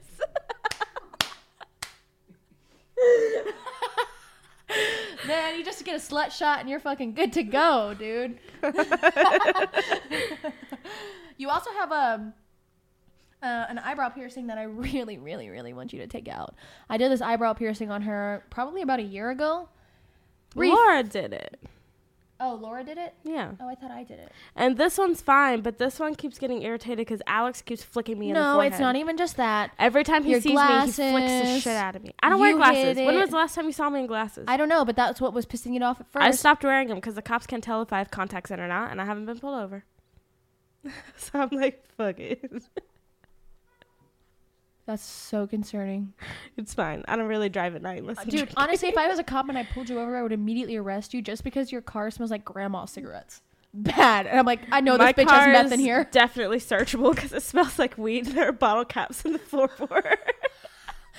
man. 5.26 5.58
You 5.58 5.64
just 5.64 5.84
get 5.84 5.96
a 5.96 6.00
slut 6.00 6.32
shot 6.32 6.60
and 6.62 6.70
you're 6.70 6.80
fucking 6.80 7.14
good 7.14 7.34
to 7.34 7.44
go, 7.44 7.94
dude. 7.98 8.40
you 11.38 11.50
also 11.50 11.72
have 11.72 11.92
a. 11.92 12.34
Uh, 13.42 13.66
an 13.70 13.78
eyebrow 13.78 14.10
piercing 14.10 14.48
that 14.48 14.58
I 14.58 14.64
really, 14.64 15.18
really, 15.18 15.50
really 15.50 15.74
want 15.74 15.94
you 15.94 16.00
to 16.00 16.08
take 16.08 16.28
out. 16.28 16.56
I 16.90 16.98
did 16.98 17.12
this 17.12 17.22
eyebrow 17.22 17.54
piercing 17.54 17.92
on 17.92 18.02
her 18.04 18.44
probably 18.50 18.82
about 18.82 19.00
a 19.00 19.04
year 19.04 19.30
ago. 19.30 19.70
Brief. 20.56 20.74
Laura 20.74 21.04
did 21.04 21.34
it. 21.34 21.60
Oh, 22.40 22.58
Laura 22.62 22.84
did 22.84 23.00
it? 23.00 23.16
Yeah. 23.24 23.54
Oh, 23.60 23.68
I 23.68 23.74
thought 23.74 23.90
I 23.90 24.04
did 24.04 24.20
it. 24.20 24.32
And 24.56 24.78
this 24.78 24.98
one's 24.98 25.22
fine, 25.22 25.62
but 25.62 25.80
this 25.80 26.00
one 26.00 26.14
keeps 26.14 26.38
getting 26.38 26.62
irritated 26.62 27.00
because 27.00 27.22
Alex 27.26 27.64
keeps 27.64 27.84
flicking 27.84 28.20
me 28.20 28.30
in 28.30 28.36
the 28.36 28.40
No, 28.40 28.60
it's 28.60 28.80
not 28.80 28.96
even 28.96 29.18
just 29.18 29.38
that. 29.38 29.72
Every 29.80 30.04
time 30.04 30.24
he 30.24 30.32
Your 30.32 30.42
sees 30.42 30.54
me, 30.54 30.86
he 30.86 30.92
flicks 30.92 30.94
the 30.94 31.60
shit 31.60 31.76
out 31.76 31.96
of 31.96 32.04
me. 32.04 32.14
I 32.22 32.30
don't 32.30 32.40
wear 32.40 32.56
glasses. 32.56 32.96
When 32.98 33.18
was 33.18 33.32
the 33.32 33.38
last 33.38 33.56
time 33.56 33.66
you 33.66 33.72
saw 33.72 33.90
me 33.90 34.02
in 34.02 34.08
glasses? 34.08 34.46
I 34.48 34.56
don't 34.56 34.70
know, 34.70 34.86
but 34.86 34.96
that's 34.96 35.20
what 35.20 35.34
was 35.34 35.48
pissing 35.48 35.76
it 35.76 35.82
off 35.82 36.00
at 36.00 36.12
first. 36.12 36.24
I 36.24 36.32
stopped 36.32 36.64
wearing 36.64 36.90
them 36.90 36.98
because 36.98 37.16
the 37.16 37.24
cops 37.24 37.48
can't 37.48 37.64
tell 37.64 37.82
if 37.82 37.92
I 37.92 37.98
have 37.98 38.12
contacts 38.12 38.52
in 38.52 38.60
or 38.60 38.68
not, 38.68 38.92
and 38.92 39.02
I 39.02 39.06
haven't 39.06 39.26
been 39.26 39.40
pulled 39.40 39.60
over. 39.60 39.84
so 41.18 41.40
I'm 41.40 41.50
like, 41.50 41.84
fuck 41.98 42.20
it. 42.20 42.52
That's 44.88 45.04
so 45.04 45.46
concerning. 45.46 46.14
It's 46.56 46.74
fine. 46.74 47.04
I 47.10 47.18
don't 47.18 47.28
really 47.28 47.50
drive 47.50 47.76
at 47.76 47.82
night 47.82 48.00
unless 48.00 48.20
uh, 48.20 48.22
I'm 48.22 48.30
Dude, 48.30 48.50
honestly, 48.56 48.88
if 48.88 48.98
I 48.98 49.10
was 49.10 49.20
a 49.20 49.24
cop 49.26 49.50
and 49.50 49.58
I 49.58 49.64
pulled 49.64 49.90
you 49.90 50.00
over, 50.00 50.16
I 50.16 50.24
would 50.24 50.32
immediately 50.32 50.78
arrest 50.78 51.14
you 51.14 51.22
just 51.22 51.44
because 51.44 51.74
your 51.74 51.82
car 51.82 52.10
smells 52.10 52.32
like 52.32 52.46
grandma 52.46 52.86
cigarettes. 52.86 53.42
Bad. 53.74 54.28
And 54.28 54.40
I'm 54.40 54.46
like, 54.46 54.62
I 54.72 54.80
know 54.80 54.98
My 54.98 55.12
this 55.12 55.26
bitch 55.26 55.30
has 55.30 55.48
meth 55.48 55.74
in 55.74 55.82
here. 55.82 56.08
Definitely 56.10 56.60
searchable 56.60 57.12
because 57.16 57.34
it 57.34 57.44
smells 57.44 57.78
like 57.78 57.98
weed. 57.98 58.28
There 58.28 58.48
are 58.48 58.54
bottle 58.54 58.86
caps 58.86 59.26
in 59.26 59.34
the 59.34 59.40
floorboard. 59.40 60.16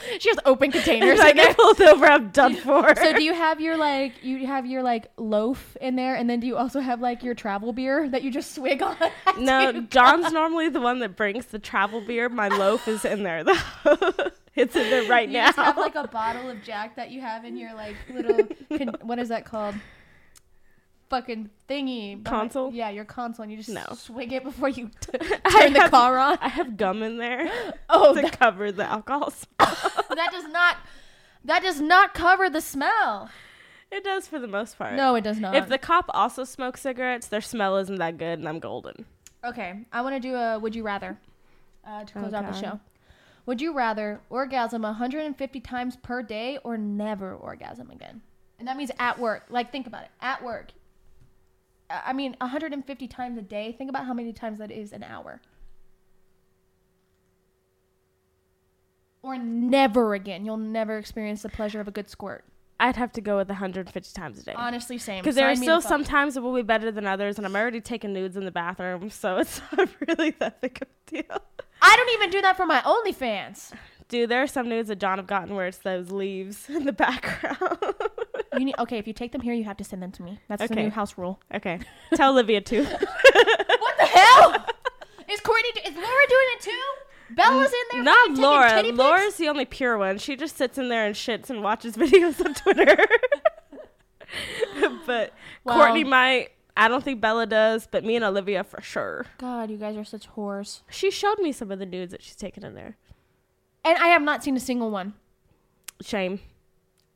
She 0.20 0.28
has 0.30 0.38
open 0.44 0.72
containers 0.72 1.20
I 1.20 1.32
get 1.32 1.56
pulled 1.56 1.80
over, 1.80 2.06
I'm 2.06 2.30
done 2.30 2.54
for. 2.64 2.94
So 2.96 3.12
do 3.12 3.22
you 3.22 3.34
have 3.34 3.61
your 3.61 3.76
like 3.76 4.22
you 4.22 4.46
have 4.46 4.66
your 4.66 4.82
like 4.82 5.11
loaf 5.16 5.76
in 5.80 5.96
there 5.96 6.14
and 6.14 6.28
then 6.28 6.40
do 6.40 6.46
you 6.46 6.56
also 6.56 6.80
have 6.80 7.00
like 7.00 7.22
your 7.22 7.34
travel 7.34 7.72
beer 7.72 8.08
that 8.08 8.22
you 8.22 8.30
just 8.30 8.54
swig 8.54 8.82
on? 8.82 8.96
no, 9.38 9.80
John's 9.82 10.32
normally 10.32 10.68
the 10.68 10.80
one 10.80 10.98
that 11.00 11.16
brings 11.16 11.46
the 11.46 11.58
travel 11.58 12.00
beer. 12.00 12.28
My 12.28 12.48
loaf 12.48 12.88
is 12.88 13.04
in 13.04 13.22
there 13.22 13.44
though. 13.44 13.58
it's 14.54 14.74
in 14.76 14.90
there 14.90 15.08
right 15.08 15.28
you 15.28 15.34
now. 15.34 15.46
just 15.46 15.58
have 15.58 15.76
like 15.76 15.94
a 15.94 16.08
bottle 16.08 16.50
of 16.50 16.62
Jack 16.62 16.96
that 16.96 17.11
you 17.11 17.20
have 17.20 17.44
in 17.44 17.56
your 17.56 17.74
like 17.74 17.96
little 18.12 18.46
con- 18.76 18.96
what 19.02 19.18
is 19.18 19.28
that 19.28 19.44
called? 19.44 19.74
Fucking 21.11 21.49
thingy. 21.68 22.23
Console? 22.25 22.73
Yeah, 22.73 22.90
your 22.90 23.05
console, 23.07 23.44
and 23.44 23.51
you 23.53 23.57
just 23.59 23.71
No. 23.71 23.85
swig 23.94 24.33
it 24.33 24.44
before 24.44 24.68
you 24.68 24.90
t- 25.01 25.18
turn 25.18 25.73
the 25.73 25.81
have- 25.81 25.90
car 25.90 26.18
on. 26.18 26.38
I 26.40 26.49
have 26.49 26.77
gum 26.77 27.03
in 27.03 27.16
there 27.18 27.51
Oh, 27.88 28.14
to 28.14 28.21
that, 28.23 28.38
cover 28.38 28.71
the 28.71 28.85
alcohol. 28.85 29.31
smell. 29.31 29.77
that 30.11 30.29
does 30.33 30.49
not 30.53 30.77
that 31.44 31.62
does 31.62 31.81
not 31.81 32.12
cover 32.14 32.51
the 32.51 32.61
smell. 32.61 33.31
it 33.90 34.05
does 34.05 34.27
for 34.29 34.38
the 34.38 34.47
most 34.49 34.77
part. 34.77 34.94
No, 34.94 35.14
it 35.14 35.23
does 35.23 35.38
not. 35.40 35.55
If 35.57 35.68
the 35.68 35.79
cop 35.79 36.07
also 36.11 36.44
smokes 36.44 36.83
cigarettes, 36.83 37.27
their 37.29 37.40
smell 37.40 37.79
isn't 37.79 37.97
that 37.97 38.18
good, 38.18 38.38
and 38.38 38.47
I'm 38.49 38.59
golden. 38.59 39.07
Okay, 39.44 39.87
I 39.92 40.03
want 40.03 40.14
to 40.14 40.21
do 40.21 40.35
a 40.35 40.59
would 40.59 40.75
you 40.75 40.83
rather 40.83 41.16
uh, 41.87 42.05
to 42.05 42.12
close 42.12 42.35
out 42.35 42.53
the 42.53 42.59
show. 42.61 42.81
Would 43.47 43.62
you 43.62 43.73
rather 43.73 44.21
orgasm 44.29 44.83
150 44.83 45.61
times 45.61 45.97
per 45.97 46.23
day 46.23 46.59
or 46.64 46.77
never 46.77 47.35
orgasm 47.35 47.90
again? 47.90 48.21
And 48.59 48.68
that 48.68 48.77
means 48.77 48.90
at 48.99 49.18
work. 49.18 49.44
Like, 49.49 49.73
think 49.73 49.87
about 49.87 50.03
it. 50.03 50.11
At 50.21 50.44
work. 50.44 50.73
I 51.90 52.12
mean, 52.12 52.37
150 52.40 53.09
times 53.09 53.38
a 53.38 53.42
day. 53.42 53.74
Think 53.77 53.88
about 53.90 54.07
how 54.07 54.14
many 54.14 54.33
times 54.33 54.59
that 54.59 54.70
is 54.70 54.92
an 54.92 55.03
hour. 55.03 55.40
Or 59.22 59.37
never 59.38 60.14
again. 60.14 60.44
You'll 60.44 60.57
never 60.57 60.98
experience 60.98 61.42
the 61.42 61.48
pleasure 61.48 61.81
of 61.81 61.88
a 61.88 61.90
good 61.90 62.09
squirt. 62.09 62.44
I'd 62.81 62.96
have 62.96 63.11
to 63.12 63.20
go 63.20 63.37
with 63.38 63.48
150 63.48 64.12
times 64.12 64.38
a 64.38 64.44
day. 64.44 64.55
Honestly, 64.55 64.98
same. 64.98 65.22
Because 65.22 65.35
there 65.35 65.48
are 65.48 65.55
Sign 65.57 65.64
still 65.64 65.81
some 65.81 66.05
times 66.05 66.35
that 66.35 66.42
will 66.42 66.55
be 66.55 66.62
better 66.62 66.92
than 66.92 67.07
others, 67.07 67.37
and 67.37 67.44
I'm 67.44 67.57
already 67.57 67.81
taking 67.81 68.12
nudes 68.12 68.37
in 68.37 68.44
the 68.44 68.53
bathroom, 68.53 69.11
so 69.11 69.38
it's 69.38 69.61
not 69.77 69.88
really 70.07 70.31
that 70.38 70.61
big 70.61 70.81
of 70.81 70.88
a 70.88 71.11
deal. 71.11 71.42
I 71.83 71.96
don't 71.96 72.11
even 72.14 72.31
do 72.31 72.40
that 72.42 72.57
for 72.57 72.66
my 72.66 72.81
OnlyFans. 72.81 73.72
Dude, 74.09 74.31
there 74.31 74.42
are 74.42 74.47
some 74.47 74.68
nudes 74.68 74.88
that 74.88 74.97
John 75.01 75.18
have 75.18 75.27
gotten 75.27 75.55
where 75.55 75.66
it's 75.66 75.79
those 75.79 76.11
leaves 76.11 76.68
in 76.71 76.85
the 76.85 76.92
background. 77.05 77.79
You 78.55 78.64
need 78.64 78.75
okay. 78.79 78.99
If 78.99 79.07
you 79.07 79.12
take 79.12 79.33
them 79.33 79.42
here, 79.42 79.53
you 79.55 79.64
have 79.64 79.77
to 79.77 79.85
send 79.85 80.03
them 80.03 80.11
to 80.12 80.23
me. 80.23 80.38
That's 80.49 80.66
the 80.66 80.75
new 80.75 80.90
house 80.90 81.18
rule. 81.18 81.40
okay, 81.55 81.79
tell 82.14 82.33
Olivia 82.33 82.61
too. 82.61 82.85
What 83.79 83.97
the 83.99 84.07
hell? 84.07 84.66
Is 85.31 85.40
Courtney? 85.40 85.68
Is 85.87 85.94
Laura 85.94 86.27
doing 86.29 86.47
it 86.57 86.61
too? 86.62 86.85
Bella's 87.35 87.71
in 87.73 87.79
there. 87.92 88.03
Not 88.03 88.31
Laura. 88.33 88.83
Laura's 88.92 89.35
the 89.37 89.49
only 89.49 89.64
pure 89.66 89.99
one. 89.99 90.16
She 90.18 90.35
just 90.37 90.57
sits 90.57 90.79
in 90.79 90.88
there 90.88 91.05
and 91.07 91.14
shits 91.14 91.51
and 91.51 91.62
watches 91.62 91.97
videos 91.99 92.42
on 92.44 92.55
Twitter. 92.55 92.97
but 95.07 95.33
Wow. 95.64 95.75
Courtney 95.75 96.05
might. 96.05 96.49
I 96.77 96.87
don't 96.88 97.03
think 97.03 97.21
Bella 97.21 97.44
does, 97.47 97.88
but 97.90 98.05
me 98.05 98.14
and 98.16 98.25
Olivia 98.25 98.62
for 98.64 98.81
sure. 98.81 99.27
God, 99.38 99.68
you 99.71 99.77
guys 99.77 99.97
are 99.97 100.05
such 100.05 100.29
whores. 100.31 100.81
She 100.90 101.11
showed 101.11 101.38
me 101.40 101.51
some 101.53 101.71
of 101.73 101.79
the 101.81 101.87
nudes 101.87 102.12
that 102.12 102.23
she's 102.23 102.37
taken 102.37 102.64
in 102.64 102.75
there. 102.75 102.97
And 103.85 103.97
I 103.99 104.09
have 104.09 104.23
not 104.23 104.43
seen 104.45 104.57
a 104.57 104.61
single 104.61 104.91
one. 104.91 105.14
Shame. 106.03 106.41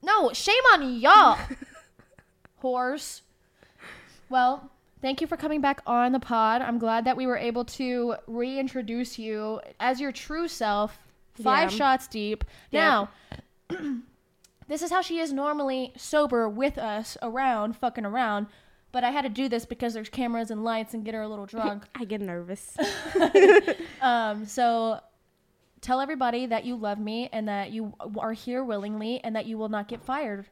No, 0.02 0.32
shame 0.32 0.62
on 0.72 0.98
y'all, 1.00 1.38
whores. 2.62 3.20
Well, 4.28 4.70
thank 5.00 5.20
you 5.20 5.26
for 5.26 5.36
coming 5.36 5.60
back 5.60 5.80
on 5.86 6.12
the 6.12 6.18
pod. 6.20 6.62
I'm 6.62 6.78
glad 6.78 7.04
that 7.04 7.16
we 7.16 7.26
were 7.26 7.36
able 7.36 7.64
to 7.66 8.16
reintroduce 8.26 9.18
you 9.18 9.60
as 9.78 10.00
your 10.00 10.10
true 10.12 10.48
self, 10.48 10.98
five 11.40 11.70
Yeah. 11.70 11.76
shots 11.78 12.08
deep. 12.08 12.44
Now, 12.72 13.10
this 14.68 14.82
is 14.82 14.90
how 14.90 15.02
she 15.02 15.18
is 15.18 15.32
normally 15.32 15.92
sober 15.96 16.48
with 16.48 16.78
us 16.78 17.16
around, 17.22 17.76
fucking 17.76 18.06
around. 18.06 18.46
But 18.90 19.04
I 19.04 19.10
had 19.10 19.22
to 19.22 19.28
do 19.30 19.48
this 19.48 19.64
because 19.64 19.94
there's 19.94 20.10
cameras 20.10 20.50
and 20.50 20.64
lights 20.64 20.92
and 20.94 21.04
get 21.04 21.14
her 21.14 21.22
a 21.22 21.28
little 21.28 21.46
drunk. 21.54 21.84
I 21.94 22.04
get 22.04 22.20
nervous. 22.20 22.76
Um, 24.02 24.46
so 24.46 24.98
tell 25.82 26.00
everybody 26.00 26.46
that 26.46 26.64
you 26.64 26.76
love 26.76 26.98
me 26.98 27.28
and 27.32 27.46
that 27.48 27.72
you 27.72 27.92
are 28.16 28.32
here 28.32 28.64
willingly 28.64 29.20
and 29.22 29.36
that 29.36 29.44
you 29.44 29.58
will 29.58 29.68
not 29.68 29.88
get 29.88 30.02
fired 30.02 30.46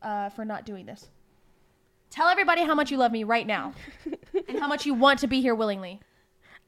uh, 0.00 0.30
for 0.30 0.44
not 0.44 0.64
doing 0.64 0.86
this. 0.86 1.08
Tell 2.08 2.28
everybody 2.28 2.62
how 2.62 2.74
much 2.74 2.90
you 2.90 2.96
love 2.96 3.12
me 3.12 3.24
right 3.24 3.46
now 3.46 3.74
and 4.48 4.58
how 4.58 4.68
much 4.68 4.86
you 4.86 4.94
want 4.94 5.18
to 5.18 5.26
be 5.26 5.42
here 5.42 5.54
willingly. 5.54 6.00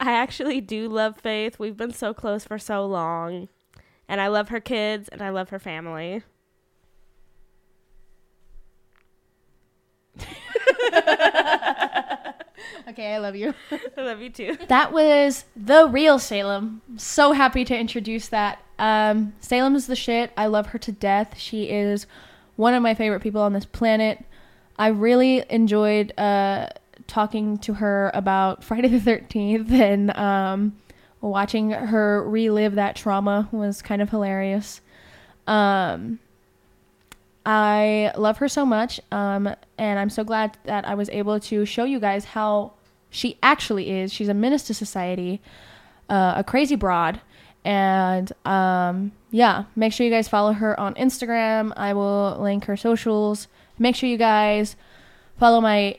I 0.01 0.13
actually 0.13 0.61
do 0.61 0.89
love 0.89 1.17
Faith. 1.19 1.59
We've 1.59 1.77
been 1.77 1.95
so 1.95 2.13
close 2.13 2.45
for 2.45 2.59
so 2.59 2.85
long. 2.85 3.49
And 4.09 4.21
I 4.21 4.27
love 4.27 4.49
her 4.49 4.61
kids 4.61 5.09
and 5.09 5.23
I 5.23 5.31
love 5.31 5.51
her 5.51 5.59
family. 5.59 6.23
Okay, 12.99 13.15
I 13.15 13.19
love 13.19 13.37
you. 13.37 13.55
I 13.97 14.01
love 14.03 14.21
you 14.21 14.29
too. 14.29 14.59
That 14.67 14.93
was 14.93 15.45
the 15.55 15.87
real 15.87 16.19
Salem. 16.19 16.83
So 16.97 17.31
happy 17.31 17.65
to 17.65 17.79
introduce 17.79 18.27
that. 18.27 18.59
Um, 18.77 19.35
Salem's 19.39 19.87
the 19.87 19.95
shit. 19.95 20.33
I 20.37 20.47
love 20.47 20.67
her 20.69 20.81
to 20.81 20.91
death. 20.91 21.39
She 21.39 21.71
is 21.71 22.09
one 22.57 22.75
of 22.75 22.83
my 22.83 22.95
favorite 22.95 23.21
people 23.21 23.41
on 23.41 23.53
this 23.53 23.67
planet. 23.67 24.25
I 24.81 24.89
really 24.89 25.45
enjoyed 25.49 26.13
uh, 26.19 26.71
talking 27.07 27.59
to 27.59 27.75
her 27.75 28.11
about 28.15 28.65
Friday 28.69 28.89
the 28.89 28.99
13th 28.99 29.71
and 29.71 30.11
um, 30.17 30.77
watching 31.21 31.71
her 31.71 32.29
relive 32.29 32.75
that 32.75 32.97
trauma 32.97 33.49
was 33.53 33.81
kind 33.81 34.03
of 34.03 34.11
hilarious. 34.11 34.81
Um, 35.47 36.19
I 37.47 38.11
love 38.17 38.39
her 38.39 38.49
so 38.49 38.67
much, 38.67 39.01
um, 39.13 39.55
and 39.79 39.99
I'm 40.01 40.11
so 40.11 40.25
glad 40.25 40.59
that 40.65 40.85
I 40.85 40.97
was 40.97 41.09
able 41.11 41.39
to 41.39 41.65
show 41.65 41.85
you 41.85 42.01
guys 42.01 42.25
how 42.25 42.73
she 43.11 43.39
actually 43.43 43.91
is. 43.91 44.13
She's 44.13 44.29
a 44.29 44.35
menace 44.35 44.65
to 44.65 44.75
society, 44.75 45.41
uh, 46.09 46.35
a 46.37 46.45
crazy 46.45 46.77
broad, 46.77 47.21
and 47.65 48.33
um, 48.45 49.13
yeah, 49.31 49.65
make 49.77 49.93
sure 49.93 50.07
you 50.07 50.13
guys 50.13 50.29
follow 50.29 50.53
her 50.53 50.79
on 50.79 50.95
Instagram. 50.95 51.73
I 51.77 51.93
will 51.93 52.39
link 52.41 52.65
her 52.65 52.77
socials. 52.77 53.49
Make 53.79 53.97
sure 53.97 54.09
you 54.09 54.19
guys 54.19 54.77
follow 55.39 55.61
my 55.61 55.99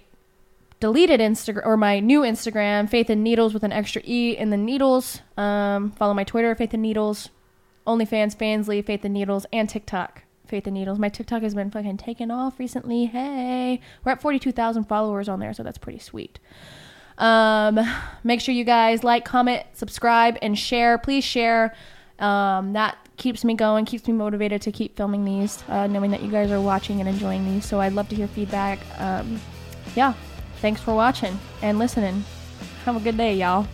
deleted 0.80 1.20
Instagram 1.20 1.66
or 1.66 1.78
my 1.78 2.00
new 2.00 2.22
Instagram, 2.22 2.90
Faith 2.90 3.10
and 3.10 3.24
Needles 3.24 3.54
with 3.54 3.64
an 3.64 3.72
extra 3.72 4.02
E 4.06 4.36
in 4.38 4.50
the 4.50 4.58
needles. 4.58 5.22
Um, 5.38 5.92
follow 5.92 6.14
my 6.14 6.24
Twitter, 6.24 6.56
Faith 6.56 6.74
and 6.74 6.82
Needles, 6.82 7.30
OnlyFans, 7.86 8.36
Fansly, 8.36 8.86
Faith 8.86 9.04
and 9.04 9.14
Needles, 9.14 9.46
and 9.52 9.70
TikTok. 9.70 10.24
Faith 10.48 10.66
and 10.66 10.74
Needles. 10.74 10.98
My 10.98 11.10
TikTok 11.10 11.44
has 11.44 11.54
been 11.54 11.70
fucking 11.70 11.98
taken 11.98 12.32
off 12.32 12.58
recently. 12.58 13.06
Hey, 13.06 13.80
we're 14.04 14.14
at 14.14 14.22
42,000 14.22 14.86
followers 14.86 15.30
on 15.30 15.40
there, 15.40 15.54
so 15.54 15.62
that's 15.62 15.78
pretty 15.78 16.00
sweet. 16.00 16.40
Um, 17.20 17.80
make 18.24 18.42
sure 18.42 18.56
you 18.56 18.64
guys 18.64 19.04
like, 19.04 19.26
comment, 19.26 19.64
subscribe, 19.74 20.38
and 20.42 20.58
share. 20.58 20.98
Please 20.98 21.24
share. 21.24 21.76
Um, 22.18 22.74
that 22.74 22.98
keeps 23.18 23.44
me 23.44 23.54
going, 23.54 23.86
keeps 23.86 24.08
me 24.08 24.14
motivated 24.14 24.62
to 24.64 24.72
keep 24.72 24.98
filming 24.98 25.26
these, 25.26 25.64
uh, 25.68 25.88
knowing 25.88 26.12
that 26.12 26.24
you 26.24 26.32
guys 26.32 26.50
are 26.52 26.62
watching 26.62 27.00
and 27.00 27.08
enjoying 27.08 27.46
these. 27.46 27.66
So 27.66 27.80
I'd 27.80 27.94
love 27.94 28.10
to 28.10 28.16
hear 28.16 28.28
feedback. 28.28 28.80
Um, 28.98 29.40
yeah, 29.96 30.14
thanks 30.62 30.82
for 30.82 30.96
watching 30.96 31.38
and 31.62 31.78
listening. 31.78 32.24
Have 32.86 32.96
a 32.96 33.00
good 33.00 33.18
day, 33.18 33.36
y'all. 33.36 33.68